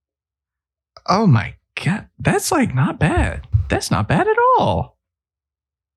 [1.07, 2.07] oh my god.
[2.19, 3.47] That's like not bad.
[3.69, 4.95] That's not bad at all.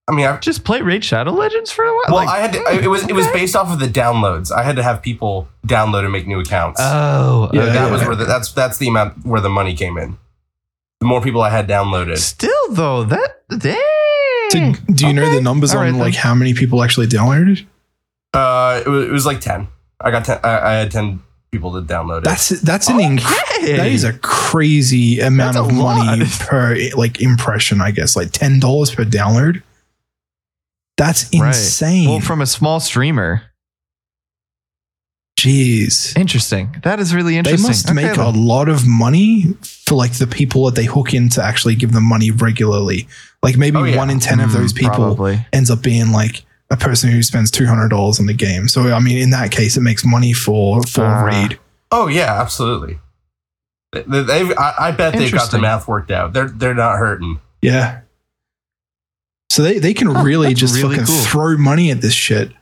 [0.08, 2.02] I mean, I, Just play Raid Shadow Legends for a while.
[2.08, 4.50] well, like, I had to, I, it was it was based off of the downloads.
[4.50, 6.80] I had to have people download and make new accounts.
[6.82, 7.72] Oh, Yeah, okay.
[7.74, 10.18] that was where the, that's that's the amount where the money came in.
[11.00, 13.76] The more people I had downloaded, Still though, that dang.
[14.50, 16.22] So do you know the numbers All on right, like then.
[16.22, 17.66] how many people actually downloaded?
[18.34, 19.68] uh, it was, it was like ten.
[20.00, 20.38] I got ten.
[20.44, 21.22] I, I had ten
[21.52, 22.24] people to download it.
[22.24, 26.30] That's that's an inc- that is a crazy amount That's of money lot.
[26.40, 28.16] per like impression, I guess.
[28.16, 29.62] Like ten dollars per download.
[30.96, 31.48] That's Right.
[31.48, 32.08] insane.
[32.08, 33.42] well from a small streamer.
[35.38, 36.14] Jeez.
[36.18, 36.76] Interesting.
[36.82, 37.62] That is really interesting.
[37.62, 39.54] They must Okay, make a lot of money
[39.90, 43.08] for like the people that they hook in to actually give them money regularly.
[43.42, 43.96] Like maybe Oh, yeah.
[43.96, 45.44] one in ten of Mm, those people Probably.
[45.52, 48.68] ends up being like a person who spends two hundred dollars on the game.
[48.68, 51.24] So I mean, in that case, it makes money for for Ah.
[51.24, 51.58] raid.
[51.90, 53.00] oh yeah, absolutely.
[53.92, 56.32] They, they've, I, I bet they've got the math worked out.
[56.32, 57.40] They're they're not hurting.
[57.60, 58.02] Yeah.
[59.50, 61.24] So they, they can Huh, really just really fucking cool.
[61.24, 62.52] throw money at this shit.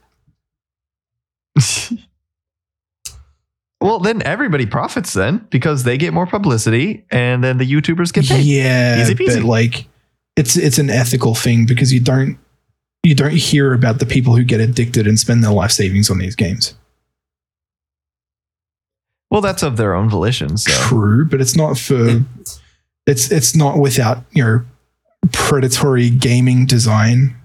[3.81, 8.27] Well, then everybody profits then because they get more publicity and then the YouTubers get
[8.27, 8.45] paid.
[8.45, 9.37] Yeah, Easy peasy.
[9.37, 9.87] but like
[10.37, 12.39] it's it's an ethical thing because you don't
[13.05, 16.19] you don't hear about the people who get addicted and spend their life savings on
[16.19, 16.75] these games.
[19.31, 20.57] Well, that's of their own volition.
[20.57, 22.25] So True, but it's not for
[23.07, 24.65] it's it's not without you know
[25.33, 27.37] predatory gaming design.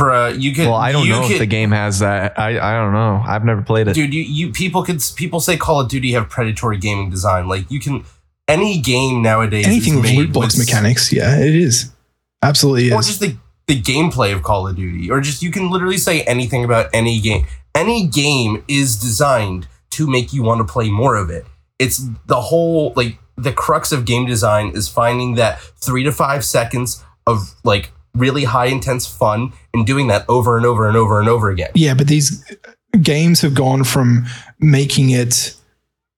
[0.00, 0.66] Bruh, you could.
[0.66, 2.38] well, I don't you know could, if the game has that.
[2.38, 3.22] I, I don't know.
[3.24, 3.92] I've never played it.
[3.92, 4.14] dude.
[4.14, 7.48] You, you people could people say Call of Duty have predatory gaming design.
[7.48, 8.04] Like you can
[8.48, 9.66] any game nowadays.
[9.66, 11.92] Anything is with made loot box with- mechanics, yeah, it is.
[12.42, 13.08] Absolutely or is.
[13.08, 13.36] just the
[13.66, 17.20] the gameplay of Call of Duty, or just you can literally say anything about any
[17.20, 17.46] game.
[17.74, 21.44] Any game is designed to make you want to play more of it.
[21.78, 26.44] It's the whole like the crux of game design is finding that three to five
[26.44, 31.20] seconds of like really high intense fun and doing that over and over and over
[31.20, 31.70] and over again.
[31.74, 32.44] Yeah, but these
[33.02, 34.26] games have gone from
[34.58, 35.54] making it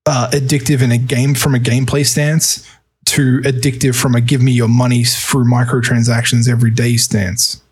[0.07, 2.67] uh, addictive in a game from a gameplay stance
[3.05, 7.63] to addictive from a give me your money through microtransactions every day stance.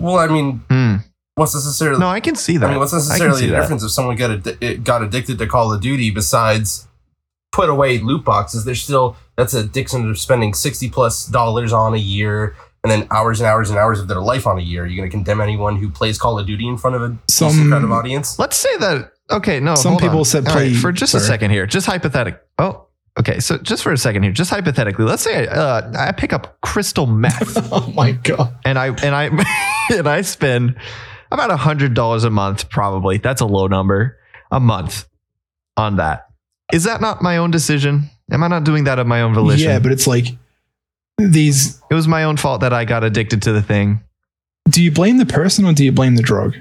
[0.00, 0.96] Well, I mean, Hmm.
[1.34, 2.66] what's necessarily No, I can see that.
[2.66, 3.60] I mean, what's necessarily see the that.
[3.62, 6.86] difference if someone got addi- it got addicted to Call of Duty besides
[7.52, 8.64] put away loot boxes?
[8.64, 13.06] There's still that's a addiction of spending sixty plus dollars on a year and then
[13.10, 14.84] hours and hours and hours of their life on a year?
[14.84, 17.18] Are you going to condemn anyone who plays Call of Duty in front of a
[17.28, 18.38] Some- decent crowd of audience?
[18.38, 19.12] Let's say that.
[19.30, 19.74] Okay, no.
[19.74, 20.24] Some hold people on.
[20.24, 21.66] said All right, play- for just a second here.
[21.66, 22.40] Just hypothetic.
[22.58, 22.86] Oh,
[23.18, 23.38] okay.
[23.38, 27.06] So just for a second here, just hypothetically, let's say uh, I pick up crystal
[27.06, 28.56] meth oh my god.
[28.64, 29.24] and I and I
[29.92, 30.76] and I spend
[31.30, 32.70] about a hundred dollars a month.
[32.70, 34.18] Probably that's a low number
[34.50, 35.06] a month
[35.76, 36.29] on that.
[36.72, 38.10] Is that not my own decision?
[38.30, 39.68] Am I not doing that of my own volition?
[39.68, 40.26] Yeah, but it's like
[41.18, 41.80] these.
[41.90, 44.00] it was my own fault that I got addicted to the thing.
[44.68, 46.54] Do you blame the person or do you blame the drug?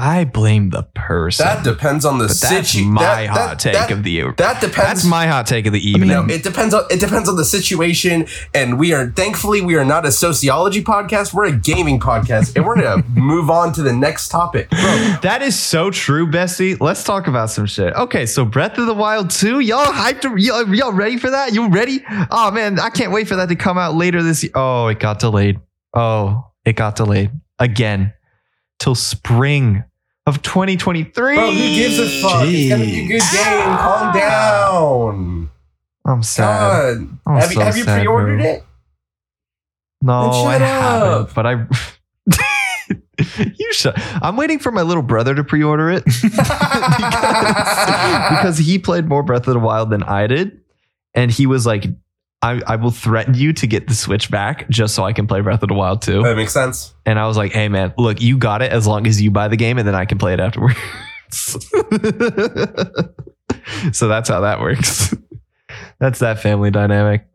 [0.00, 1.44] I blame the person.
[1.44, 4.10] That depends on the but that's situ- my that- hot that- take that- of the
[4.12, 4.32] year.
[4.36, 4.76] That depends.
[4.76, 6.08] That's my hot take of the evening.
[6.08, 9.84] No, it depends on it depends on the situation, and we are thankfully we are
[9.84, 11.34] not a sociology podcast.
[11.34, 14.70] We're a gaming podcast, and we're gonna move on to the next topic.
[14.70, 16.76] That is so true, Bessie.
[16.76, 17.92] Let's talk about some shit.
[17.94, 20.22] Okay, so Breath of the Wild 2, y'all hyped?
[20.40, 21.52] Y'all, y'all ready for that?
[21.54, 22.04] You ready?
[22.30, 24.52] Oh man, I can't wait for that to come out later this year.
[24.54, 25.58] Oh, it got delayed.
[25.94, 28.12] Oh, it got delayed again
[28.78, 29.82] till spring
[30.28, 31.34] of 2023.
[31.34, 32.44] Bro, who gives a fuck?
[32.46, 33.62] It's gonna be a good game.
[33.78, 34.12] Calm ah.
[34.12, 35.50] down.
[36.04, 36.98] I'm sad.
[36.98, 37.18] God.
[37.26, 38.46] I'm have you so have you sad, pre-ordered bro.
[38.46, 38.64] it?
[40.02, 41.34] No, I shut haven't.
[41.34, 41.66] But I.
[43.56, 43.94] you shut.
[44.22, 46.22] I'm waiting for my little brother to pre-order it because,
[48.30, 50.60] because he played more Breath of the Wild than I did,
[51.14, 51.86] and he was like,
[52.40, 55.40] I, "I will threaten you to get the Switch back just so I can play
[55.40, 56.94] Breath of the Wild too." that makes sense.
[57.04, 59.48] And I was like, "Hey man, look, you got it as long as you buy
[59.48, 60.78] the game, and then I can play it afterwards."
[63.92, 65.14] so that's how that works.
[65.98, 67.26] that's that family dynamic.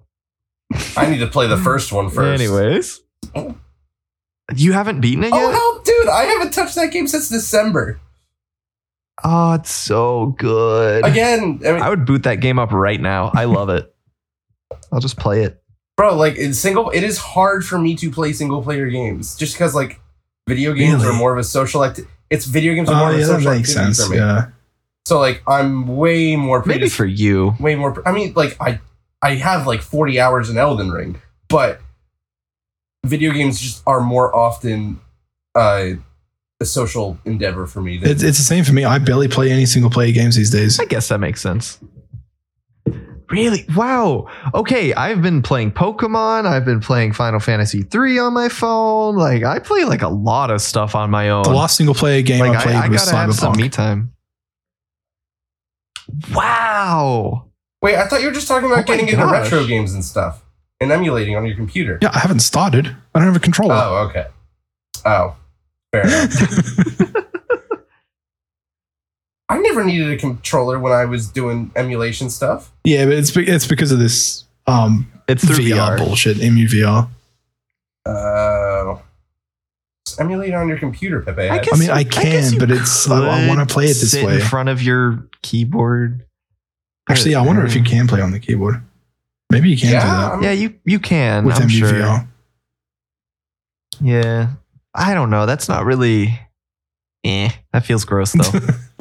[0.97, 2.41] I need to play the first one first.
[2.41, 3.01] Anyways,
[4.55, 5.53] you haven't beaten it Oh yet.
[5.53, 6.07] hell, dude!
[6.09, 7.99] I haven't touched that game since December.
[9.23, 11.05] Oh, it's so good.
[11.05, 13.31] Again, I mean, I would boot that game up right now.
[13.33, 13.92] I love it.
[14.91, 15.61] I'll just play it.
[15.97, 19.53] bro, like in single, it is hard for me to play single player games just
[19.55, 19.99] because like
[20.47, 21.15] video games Really?
[21.15, 23.25] are more of a social acti- It's video games are more Oh of a yeah,
[23.27, 24.05] that social makes activity sense.
[24.07, 24.17] for me.
[24.17, 24.47] Yeah.
[25.05, 27.55] So like I'm way more Maybe for you.
[27.59, 28.01] way more.
[28.07, 28.79] I mean, like I
[29.21, 31.79] I have like 40 hours in Elden Ring, but
[33.05, 34.99] video games just are more often
[35.55, 35.91] uh,
[36.59, 37.97] a social endeavor for me.
[37.97, 38.85] Than, It's, it's the same for me.
[38.85, 40.79] I barely play any single player games these days.
[40.79, 41.79] I guess that makes sense.
[43.33, 43.65] Really?
[43.75, 44.27] Wow.
[44.53, 46.45] Okay, I've been playing Pokemon.
[46.45, 49.15] I've been playing Final Fantasy 3 on my phone.
[49.15, 51.41] Like I play like a lot of stuff on my own.
[51.41, 53.69] The last single player game like I played I, I was gotta have some me
[53.69, 54.13] time.
[56.31, 57.45] Wow.
[57.81, 60.05] Wait, I thought you were just talking Oh about my getting into retro games and
[60.05, 60.43] stuff
[60.79, 61.97] and emulating on your computer.
[62.03, 62.95] Yeah, I haven't started.
[63.15, 63.73] I don't have a controller.
[63.73, 64.27] Oh, okay.
[65.05, 65.35] Oh,
[65.91, 67.25] fair enough.
[69.53, 72.71] I never needed a controller when I was doing emulation stuff.
[72.83, 75.97] yeah, but it's be- it's because of this um It's through VR, VR.
[75.97, 76.39] bullshit.
[76.41, 77.07] Emu VR.
[78.05, 78.97] Uh,
[80.05, 81.49] just emulate on your computer, Pepe.
[81.49, 83.87] I, guess I mean, I can, guess you but it's- I- I wanna play it
[83.89, 84.35] this sit way.
[84.35, 86.25] in front of your keyboard.
[87.09, 88.81] Actually, I wonder if you can play on the keyboard.
[89.51, 91.45] Maybe you can yeah, do that I'm- Yeah, you you can.
[91.45, 92.25] with I'm sure.
[94.01, 94.49] Yeah,
[94.93, 95.45] I don't know.
[95.45, 96.39] That's not really.
[97.23, 98.59] Eh, that feels gross though.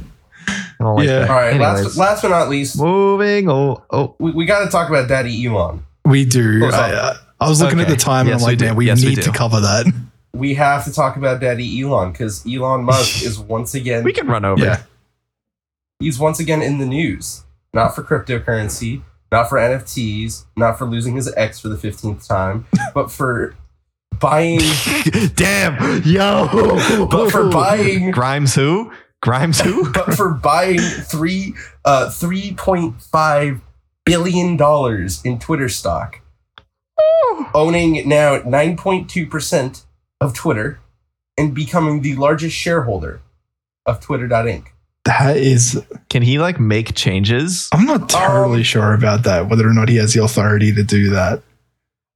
[0.82, 1.18] I don't like Yeah.
[1.20, 1.30] that.
[1.30, 1.54] All right.
[1.54, 3.48] Anyways, Last, last but not least, moving.
[3.48, 4.16] Oh, oh.
[4.18, 5.84] we, we got to talk about Daddy Elon.
[6.04, 6.58] We do.
[6.58, 7.16] Close I, up.
[7.40, 7.90] I was looking Okay.
[7.90, 9.22] at the time Yes, and I'm like, damn, we Yes, need do.
[9.22, 9.86] to cover that.
[10.34, 14.26] We have to talk about Daddy Elon because Elon Musk is once again We can
[14.26, 14.64] run over.
[14.64, 14.80] Yeah.
[16.00, 17.44] he's once again in the news.
[17.74, 22.64] Not for cryptocurrency, not for NFTs, not for losing his ex for the fifteenth time,
[22.94, 23.54] but for
[24.20, 24.60] buying
[25.34, 27.06] Damn, yo.
[27.10, 28.90] But for buying- Grimes, who?
[29.22, 29.90] Grimes, who?
[29.92, 31.54] but for buying three
[31.84, 33.60] uh three point five
[34.04, 36.20] billion dollars in Twitter stock,
[37.54, 39.84] owning now nine point two percent
[40.20, 40.80] of Twitter,
[41.36, 43.20] and becoming the largest shareholder
[43.86, 44.66] of Twitter.inc.
[45.04, 47.68] That is, Can he like make changes?
[47.72, 50.84] I'm not terribly Um, sure about that, whether or not he has the authority to
[50.84, 51.42] do that.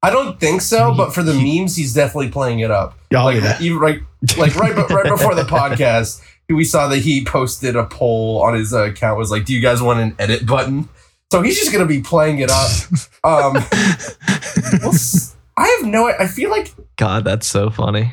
[0.04, 2.96] I don't think so, He- but for the he- memes, he's definitely playing it up.
[3.12, 3.58] Oh, like yeah.
[3.60, 4.00] even right,
[4.38, 8.72] like right, right before the podcast, we saw that he posted a poll on his
[8.72, 9.18] uh, account.
[9.18, 10.88] Was like, "Do you guys want an edit button?"
[11.32, 12.70] So he's just gonna be playing it up.
[13.24, 16.06] Um, we'll s- I have no.
[16.08, 16.72] I feel like.
[16.96, 18.12] God, that's so funny.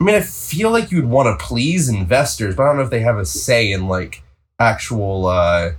[0.00, 2.90] I mean, I feel like you'd want to please investors, but I don't know if
[2.90, 4.22] they have a say in like
[4.60, 5.72] actual uh,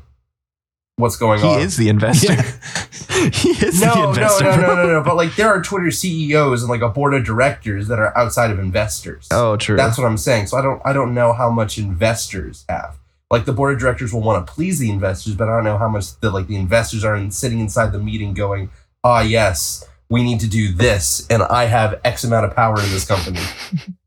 [0.98, 1.60] what's going He on.
[1.60, 2.34] He is the investor.
[3.32, 4.44] he is the no, no, investor.
[4.44, 4.76] no, no, bro.
[4.76, 5.04] no, no.
[5.04, 8.52] But like, there are Twitter CEOs and like a board of directors that are outside
[8.52, 9.28] of investors.
[9.32, 9.76] Oh, true.
[9.76, 10.48] That's what I'm saying.
[10.48, 12.98] So I don't I don't know how much investors have.
[13.32, 15.78] Like the board of directors will want to please the investors, but I don't know
[15.78, 18.70] how much the like the investors are in, sitting inside the meeting going,
[19.04, 22.90] ah yes, we need to do this, and I have X amount of power in
[22.92, 23.40] this company.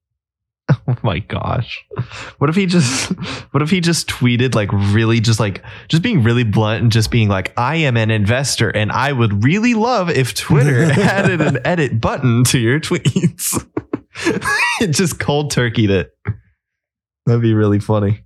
[0.87, 1.85] Oh my gosh.
[2.39, 3.11] What if he just
[3.53, 7.11] what if he just tweeted like really just like just being really blunt and just
[7.11, 11.59] being like I am an investor and I would really love if Twitter added an
[11.67, 13.67] edit button to your tweets.
[14.81, 16.17] it just cold turkeyed it.
[17.27, 18.25] That'd be really funny.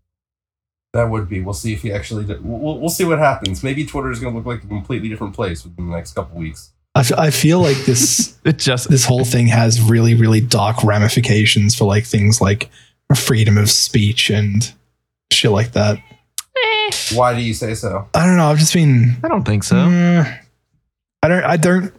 [0.93, 1.41] That would be.
[1.41, 2.25] We'll see if he actually.
[2.25, 2.45] Did.
[2.45, 3.63] We'll, we'll see what happens.
[3.63, 6.39] Maybe Twitter is going to look like a completely different place within the next couple
[6.39, 6.72] weeks.
[6.95, 10.83] I, f- I feel like this It just this whole thing has really really dark
[10.85, 12.71] ramifications for like things like
[13.15, 14.73] freedom of speech and
[15.33, 15.99] shit like that.
[17.15, 18.09] Why do you say so?
[18.15, 18.47] I don't know.
[18.47, 19.17] I've just been.
[19.23, 19.77] I don't think so.
[19.77, 20.41] Mm,
[21.23, 21.45] I don't.
[21.45, 21.95] I don't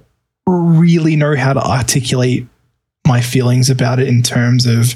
[0.45, 2.47] really know how to articulate
[3.07, 4.95] my feelings about it in terms of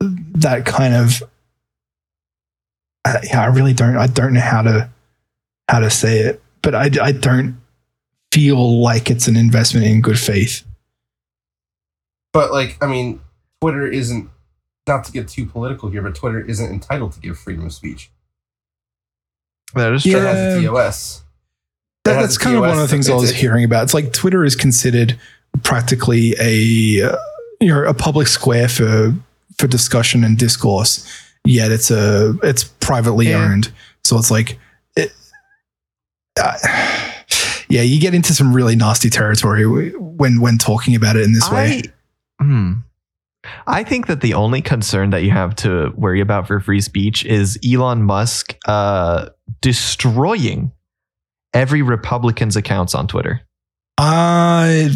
[0.00, 1.22] that kind of.
[3.04, 3.96] I, yeah, I really don't.
[3.96, 4.90] I don't know how to
[5.68, 7.58] how to say it, but I, I don't
[8.34, 10.64] feel like it's an investment in good faith.
[12.32, 13.20] But like, I mean,
[13.60, 14.30] Twitter isn't.
[14.86, 18.10] Not to get too political here, but Twitter isn't entitled to give freedom of speech.
[19.74, 20.12] That is true.
[20.12, 20.20] Yeah.
[20.34, 21.20] has a TOS.
[21.20, 21.24] It
[22.04, 23.84] That, has that's a kind of one of the things I was it's- hearing about.
[23.84, 25.18] It's like Twitter is considered
[25.62, 27.16] practically a uh,
[27.62, 29.14] you know a public square for
[29.56, 31.08] for discussion and discourse.
[31.46, 33.38] Yet it's a it's privately Yeah.
[33.44, 33.72] owned,
[34.04, 34.58] so it's like
[34.96, 35.12] it,
[36.38, 36.58] uh,
[37.68, 39.64] yeah, you get into some really nasty territory
[39.96, 41.82] when when talking about it in this way.
[42.40, 42.72] I, hmm.
[43.66, 47.24] I think that the only concern that you have to worry about for free speech
[47.26, 49.28] is Elon Musk uh,
[49.60, 50.72] destroying
[51.52, 53.42] every Republican's accounts on Twitter.
[53.98, 54.90] I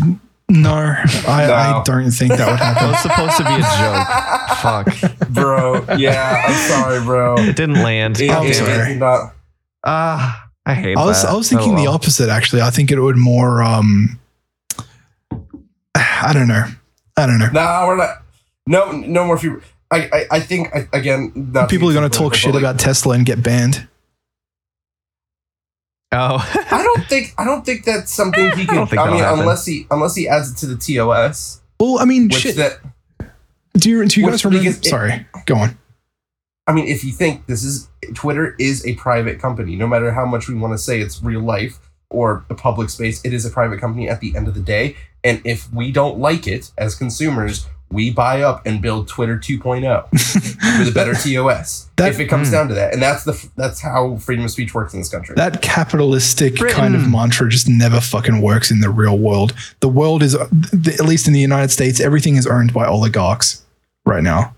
[0.48, 2.90] no, I, I don't think that would That happen.
[2.90, 5.18] was supposed to be a joke.
[5.20, 5.28] Fuck.
[5.30, 5.84] bro.
[5.98, 7.34] Yeah, I'm sorry, bro.
[7.38, 8.18] It didn't land.
[8.18, 8.92] It- I'm it- sorry.
[8.92, 9.34] it's not-
[9.84, 11.30] Ah, I hate I was that.
[11.32, 12.60] I was thinking Oh, the opposite actually.
[12.62, 14.18] I think it would more um
[15.94, 16.64] I don't know.
[17.16, 17.50] I don't know.
[17.50, 18.22] Nah, we're not.
[18.66, 19.38] No, no more.
[19.38, 19.56] Free,
[19.90, 21.32] I, I, I think I, again.
[21.34, 23.88] Not People are going to talk shit political, about Tesla and get banned.
[26.12, 26.36] Oh.
[26.70, 27.32] I don't think.
[27.38, 28.76] I don't think that's something he can.
[28.76, 29.40] don't I, mean, happen.
[29.40, 32.56] unless he unless he adds it to the TOS, Well, I mean, shit.
[32.56, 32.78] that
[33.74, 34.64] do you do you guys remember?
[34.64, 35.78] because it- sorry, go on.
[36.68, 40.26] I mean, if you think this is Twitter is a private company, no matter how
[40.26, 41.78] much we want to say it's real life
[42.10, 44.96] or a public space, it is a private company at the end of the day.
[45.24, 50.10] And if we don't like it as consumers, we buy up and build Twitter 2.0
[50.78, 51.88] with a better TOS.
[51.96, 52.52] That- if it comes Hmm.
[52.52, 55.34] down to that, and that's the that's how freedom of speech works in this country.
[55.36, 59.54] that capitalistic kind of mantra just never fucking works in the real world.
[59.80, 63.62] The world is, at least in the United States, everything is owned by oligarchs
[64.04, 64.54] right now.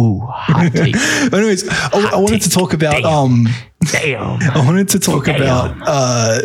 [0.00, 0.96] Ooh, hot take.
[0.96, 3.04] Anyways, I, I wanted to talk about Damn.
[3.06, 3.46] um,
[3.90, 4.40] Damn.
[4.42, 5.36] I wanted to talk Damn.
[5.42, 5.76] about.
[5.86, 6.38] Uh,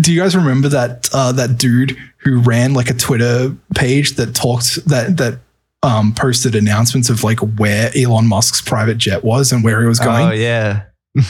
[0.00, 4.34] do you guys remember that uh, that dude who ran like a Twitter page that
[4.34, 5.38] talked that that
[5.84, 10.00] um, posted announcements of like where Elon Musk's private jet was and where he was
[10.00, 10.28] going?
[10.28, 10.84] Oh yeah.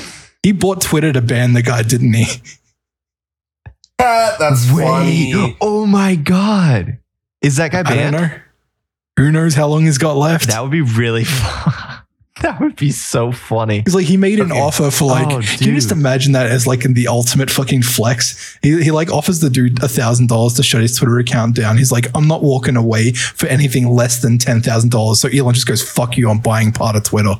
[0.44, 2.26] He bought Twitter to ban the guy, didn't he?
[3.98, 5.56] That's funny.
[5.58, 6.98] Oh my god.
[7.40, 8.42] Is that guy I don't banned?
[9.16, 9.24] Know.
[9.24, 10.48] Who knows how long he's got left?
[10.48, 11.72] That would be really fun.
[12.42, 13.82] that would be so funny.
[13.86, 14.60] He's like he made an Okay.
[14.60, 15.26] offer for like.
[15.28, 18.58] Oh, can you just imagine that as like in the ultimate fucking flex?
[18.62, 21.78] He, he like offers the dude a thousand dollars to shut his Twitter account down.
[21.78, 25.20] He's like, I'm not walking away for anything less than ten thousand dollars.
[25.20, 26.28] So Elon just goes, "Fuck you!
[26.28, 27.34] I'm buying part of Twitter."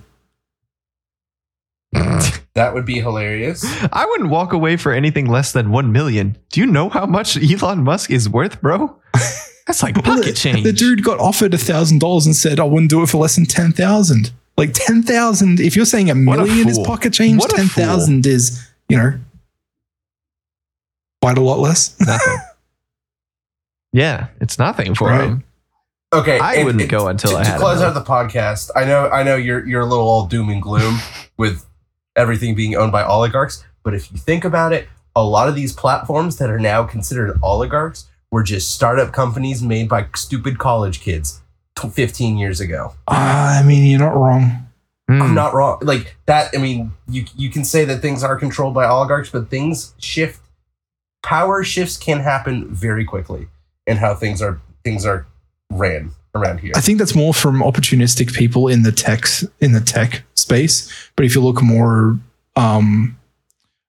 [2.55, 3.65] That would be hilarious.
[3.93, 6.37] I wouldn't walk away for anything less than 1 million.
[6.53, 8.97] Do you know how much Elon Musk is worth, bro?
[9.67, 10.63] That's like Well, pocket the, change.
[10.65, 13.37] the dude got offered a thousand dollars and said, "I wouldn't do it for less
[13.37, 14.31] than ten thousand.
[14.59, 15.59] Like ten thousand.
[15.61, 18.63] If you're saying a What a million is pocket change, What a ten thousand is
[18.89, 19.15] you know
[21.23, 21.99] quite a lot less.
[22.07, 22.39] nothing.
[23.93, 25.25] Yeah, it's nothing for Right.
[25.25, 25.45] him.
[26.13, 27.97] Okay, I and- wouldn't and go until to, I to close enough.
[27.97, 28.71] out the podcast.
[28.77, 30.99] I know, I know you're you're a little all doom and gloom
[31.39, 31.65] with
[32.17, 35.73] everything being owned by oligarchs, but if you think about it, a lot of these
[35.73, 41.41] platforms that are now considered oligarchs were just startup companies made by stupid college kids
[41.81, 42.93] t- 15 years ago.
[43.07, 44.67] I mean, you're not wrong.
[45.09, 45.23] Hmm.
[45.23, 45.79] I'm not wrong.
[45.83, 49.51] Like that, I mean, you you can say that things are controlled by oligarchs, but
[49.51, 50.41] things shift.
[51.23, 53.47] Power shifts can happen very quickly
[53.87, 55.29] in how things are things are
[55.71, 56.73] ran around here.
[56.75, 59.27] I think that's more from opportunistic people in the tech
[59.61, 60.93] in the tech space.
[61.15, 62.19] But if you look more
[62.57, 63.17] um,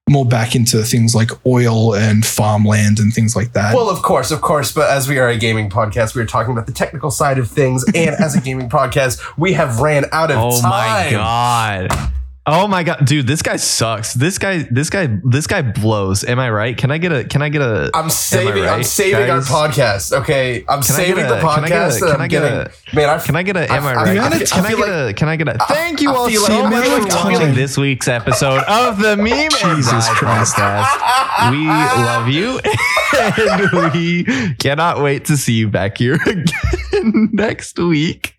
[0.08, 4.30] more back into things like oil and farmland and things like that, Well, of course,
[4.30, 7.10] of course, but as we are a gaming podcast, we are talking about the technical
[7.10, 11.12] side of things, and as a gaming podcast, we have ran out of Oh time.
[11.14, 12.12] Oh my god.
[12.48, 14.14] Oh my god, dude, this guy sucks.
[14.14, 16.22] This guy, this guy, this guy blows.
[16.22, 16.78] Am I right?
[16.78, 17.24] Can I get a?
[17.24, 17.90] Can I get a?
[17.92, 18.64] I'm saving.
[18.64, 19.50] I'm saving guys?
[19.50, 20.12] our podcast.
[20.20, 22.12] Okay, I'm Can saving get the a- can I get a- podcast.
[22.12, 23.08] can I'm get a- man?
[23.10, 23.72] I, Can I get a?
[23.72, 24.18] Am I, I- right?
[24.18, 25.12] I- I can I get a?
[25.14, 25.58] Can I get a?
[25.66, 29.50] Thank you all so much for of watching this week's episode of the Meme and
[29.76, 30.54] Jesus Christ.
[30.54, 31.50] podcast.
[31.50, 32.60] We love you,
[33.18, 38.36] and we cannot wait to see you back here again next week.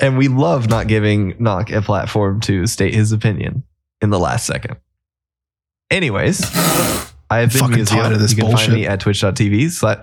[0.00, 3.64] And we love not giving Knock a platform to state his opinion
[4.00, 4.76] in the last second.
[5.90, 6.40] Anyways,
[7.30, 7.98] I have been Fucking Museo.
[7.98, 8.66] tired of this you can bullshit.
[8.68, 9.70] find me at twitch.tv.
[9.70, 9.98] slash-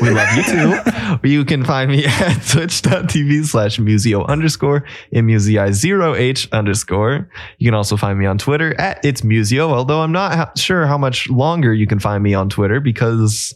[0.00, 0.78] we love you too.
[1.24, 7.28] You can find me at twitch.tv slash museo underscore and musei0h underscore.
[7.58, 10.86] You can also find me on Twitter at it's museo, although I'm not ha- sure
[10.86, 13.54] how much longer you can find me on Twitter because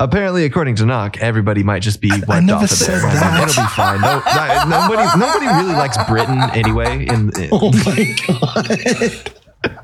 [0.00, 3.02] apparently, according to Knock, everybody might just be wiped I never off at said this
[3.04, 3.20] moment.
[3.20, 3.48] that.
[3.48, 4.00] It'll be fine.
[4.00, 4.20] No,
[4.66, 7.06] no- nobody, nobody really likes Britain anyway.
[7.06, 9.30] In, in- Oh my god.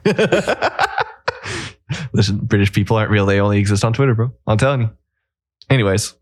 [2.12, 3.26] Listen, British people aren't real.
[3.26, 4.32] They only exist on Twitter, bro.
[4.46, 4.90] I'm telling you.
[5.70, 6.14] Anyways,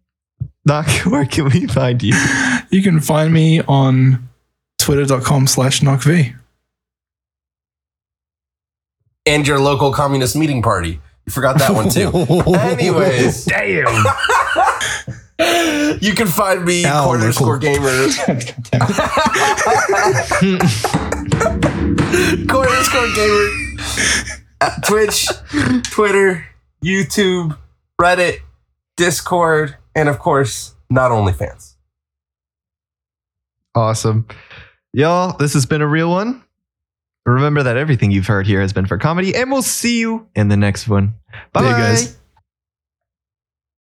[0.67, 2.15] Knock, where can we find you?
[2.71, 4.29] You can find me on
[4.79, 6.35] twitter.com slash knockv.
[9.27, 11.01] and your local communist meeting party.
[11.27, 12.11] You forgot that one too.
[12.55, 14.05] Anyways, Damn.
[16.01, 17.33] you can find me Ow, corner local.
[17.33, 17.87] score gamer.
[22.49, 23.49] corner score gamer
[24.87, 25.29] Twitch,
[25.91, 26.47] Twitter,
[26.83, 27.57] YouTube,
[28.01, 28.39] Reddit,
[28.97, 31.75] Discord, and of course, not OnlyFans.
[33.75, 34.27] Awesome.
[34.93, 36.44] Y'all, this has been a real one.
[37.27, 40.49] Remember that everything you've heard here has been for comedy, and we'll see you in
[40.49, 41.15] the next one.
[41.53, 42.19] Bye, guys.